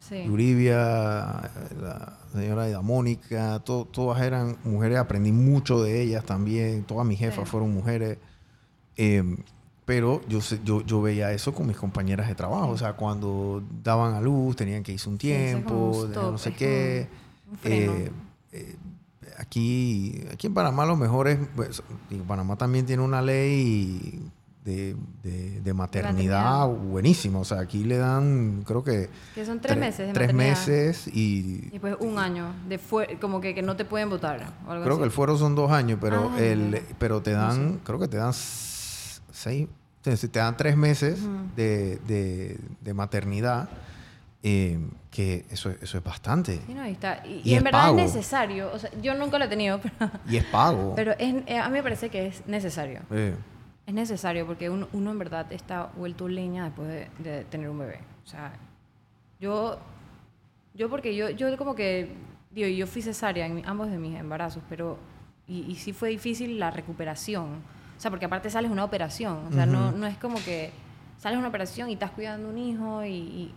[0.00, 0.24] Sí.
[0.24, 4.98] Yuribia, la señora Ida Mónica, to- todas eran mujeres.
[4.98, 6.82] Aprendí mucho de ellas también.
[6.84, 7.50] Todas mis jefas Sí.
[7.50, 8.18] fueron mujeres.
[8.96, 9.36] Eh,
[9.84, 12.68] pero yo, yo, yo veía eso con mis compañeras de trabajo.
[12.70, 17.08] O sea, cuando daban a luz, tenían que irse un tiempo, no sé qué.
[17.50, 17.92] un freno.
[17.92, 18.10] Eh,
[18.52, 18.76] eh,
[19.40, 24.22] aquí, aquí en Panamá lo mejor es, pues, digo, Panamá también tiene una ley
[24.64, 26.66] de, de- de maternidad maternidad.
[26.90, 27.38] buenísima.
[27.38, 29.08] O sea, aquí le dan, creo que...
[29.34, 30.66] Que son tres tre- meses de Tres maternidad.
[30.66, 31.68] meses y...
[31.72, 34.84] Y pues un año de fue como que, que no te pueden votar o algo
[34.84, 38.08] Creo que el fuero son dos años, pero, Ah, el, pero te dan, creo que
[38.08, 39.66] te dan seis,
[40.02, 41.20] te, dan tres meses
[41.56, 43.68] de, de- de maternidad,
[44.42, 44.78] eh,
[45.10, 46.60] que eso, es- eso es bastante.
[46.66, 47.22] Sí, no, ahí está.
[47.26, 47.98] Y, Y y es en verdad pago.
[47.98, 48.70] es necesario.
[48.72, 50.94] O sea, yo nunca lo he tenido, pero, Y es pago.
[50.96, 53.00] pero es, eh, a mí me parece que es necesario.
[53.10, 53.34] Eh,
[53.86, 57.78] Es necesario porque uno, uno en verdad está vuelto leña después de, de tener un
[57.78, 57.98] bebé.
[58.24, 58.52] O sea,
[59.40, 59.78] yo,
[60.74, 62.14] yo porque yo, yo como que,
[62.50, 64.96] digo, yo fui cesárea en ambos de mis embarazos, pero,
[65.48, 67.62] y, y sí fue difícil la recuperación.
[67.96, 69.46] O sea, porque aparte sales una operación.
[69.48, 69.98] O sea, no, Ujú.
[69.98, 70.70] no es como que
[71.18, 73.54] sales una operación y estás cuidando un hijo y, y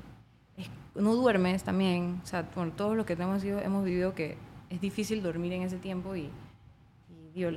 [0.95, 2.19] no duermes también.
[2.23, 4.37] O sea, bueno, todos los que hemos, ido- hemos vivido que
[4.69, 6.29] es difícil dormir en ese tiempo y,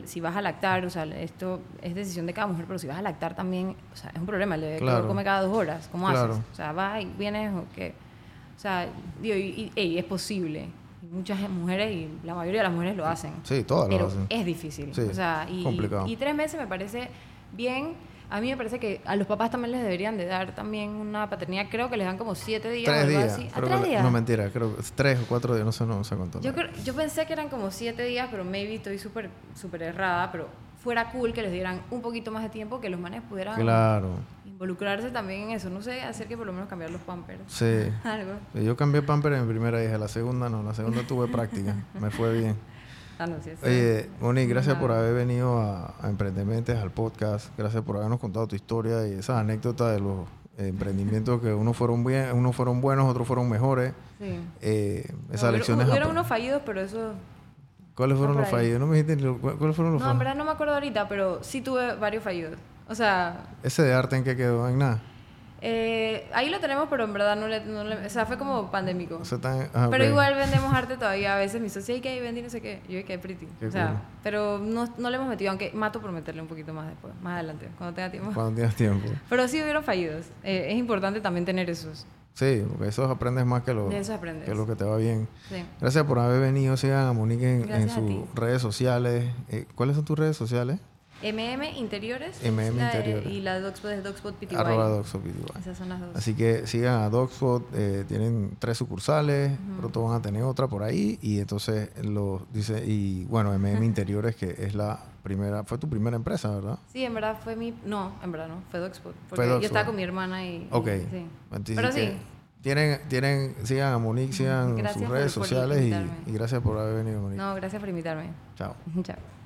[0.06, 2.96] si vas a lactar, o sea, esto es decisión de cada mujer, pero si vas
[2.96, 4.54] a lactar también, o sea, es un problema.
[4.54, 5.06] El bebé Claro.
[5.06, 5.88] come cada dos horas.
[5.92, 6.32] ¿Cómo Claro.
[6.32, 6.44] haces?
[6.50, 7.92] O sea, vas y vienes o qué.
[8.56, 8.88] O sea,
[9.20, 10.68] digo, y, es posible.
[11.12, 13.32] Muchas mujeres, y la mayoría de las mujeres lo hacen.
[13.42, 14.26] sí, todas pero lo hacen.
[14.30, 14.94] es difícil.
[14.94, 16.06] Sí, o sea, y, complicado.
[16.06, 17.10] y tres meses me parece
[17.52, 17.92] bien.
[18.28, 21.30] A mí me parece que a los papás también les deberían de dar también una
[21.30, 21.66] paternidad.
[21.70, 23.32] Creo que les dan como siete días o Tres algo días.
[23.32, 23.48] así.
[23.48, 24.02] ¿A creo tres que le- días?
[24.02, 26.40] no, mentira, creo que tres o cuatro días, no sé, no sé cuánto.
[26.40, 30.30] Yo, creo- yo pensé que eran como siete días, pero maybe estoy súper súper errada,
[30.32, 30.48] pero
[30.82, 34.10] fuera cool que les dieran un poquito más de tiempo, que los manes pudieran Claro,
[34.44, 35.70] involucrarse también en eso.
[35.70, 37.40] No sé, hacer que por lo menos cambiar los pampers.
[37.48, 37.64] sí.
[38.04, 38.32] Algo.
[38.54, 42.10] Yo cambié pamper en mi primera hija, la segunda no, la segunda tuve práctica, me
[42.10, 42.56] fue bien.
[43.18, 47.48] Ah, no, Oye, Moni, gracias por haber venido a, a Emprendementes, al podcast.
[47.56, 50.26] Gracias por habernos contado tu historia y esas anécdotas de los
[50.58, 53.92] emprendimientos que unos fueron bien, unos fueron buenos, otros fueron mejores.
[54.18, 54.38] Sí.
[54.60, 55.88] Eh, esas Hubo- lecciones.
[55.88, 57.12] Hubieron unos fallidos, pero eso...
[57.94, 58.50] ¿Cuáles fueron los ahí.
[58.52, 58.80] fallidos?
[58.80, 60.18] No me dijiste cuáles fueron los No, en fallidos.
[60.18, 62.58] verdad no me acuerdo ahorita, pero sí tuve varios fallidos.
[62.88, 65.00] O sea, Ese de arte en que quedó en nada.
[65.62, 68.70] Eh, ahí lo tenemos, pero en verdad no le, no le- O sea, fue como
[68.70, 69.16] pandémico.
[69.16, 70.10] O sea, tan- ah, Pero ok.
[70.10, 71.34] igual vendemos arte todavía.
[71.34, 72.82] A veces mi socia y que vendí no sé qué.
[72.88, 73.46] Yo que pretty.
[73.58, 73.96] Qué o sea, cool.
[74.22, 77.34] pero no, no le hemos metido, aunque mato por meterle un poquito más después, más
[77.34, 78.30] adelante, cuando tenga tiempo.
[78.34, 79.08] Cuando tienes tiempo.
[79.28, 80.26] Pero sí hubieron fallidos.
[80.44, 82.06] Eh, es importante también tener esos.
[82.34, 84.44] Sí, porque eso aprendes más que lo, De aprendes.
[84.46, 85.26] que lo que te va bien.
[85.48, 85.64] Sí.
[85.80, 86.76] Gracias por haber venido.
[86.76, 89.24] Sigan a Monique en, en sus redes sociales.
[89.48, 90.78] Eh, ¿Cuáles son tus redes sociales?
[91.22, 92.40] MM Interiores.
[92.44, 93.30] MM.
[93.30, 94.54] Y la Dogspot es Dogspot PTY.
[94.54, 95.30] Arroba Doxopty.
[95.58, 96.14] Esas son las dos.
[96.14, 100.82] Así que sigan a Dogspot, eh, tienen tres sucursales, pronto van a tener otra por
[100.82, 105.88] ahí y entonces lo dice y bueno, MM Interiores que es la primera, fue tu
[105.88, 106.78] primera empresa, ¿verdad?
[106.92, 107.74] Sí, en verdad fue mi...
[107.84, 108.62] No, en verdad no.
[108.70, 109.14] Fue Dogspot.
[109.28, 109.64] Porque Fue yo Dogspot.
[109.66, 110.48] estaba con mi hermana y...
[110.56, 110.86] y- Ok.
[111.10, 111.26] sí.
[111.50, 112.12] Entonces, Pero sí.
[112.60, 115.82] Tienen, tienen, sigan a Monique, sigan Gracias sus redes por sociales
[116.26, 117.40] y, y gracias por haber venido, Monique.
[117.40, 118.30] No, gracias por invitarme.
[118.56, 118.74] Chao.
[119.02, 119.16] Chao.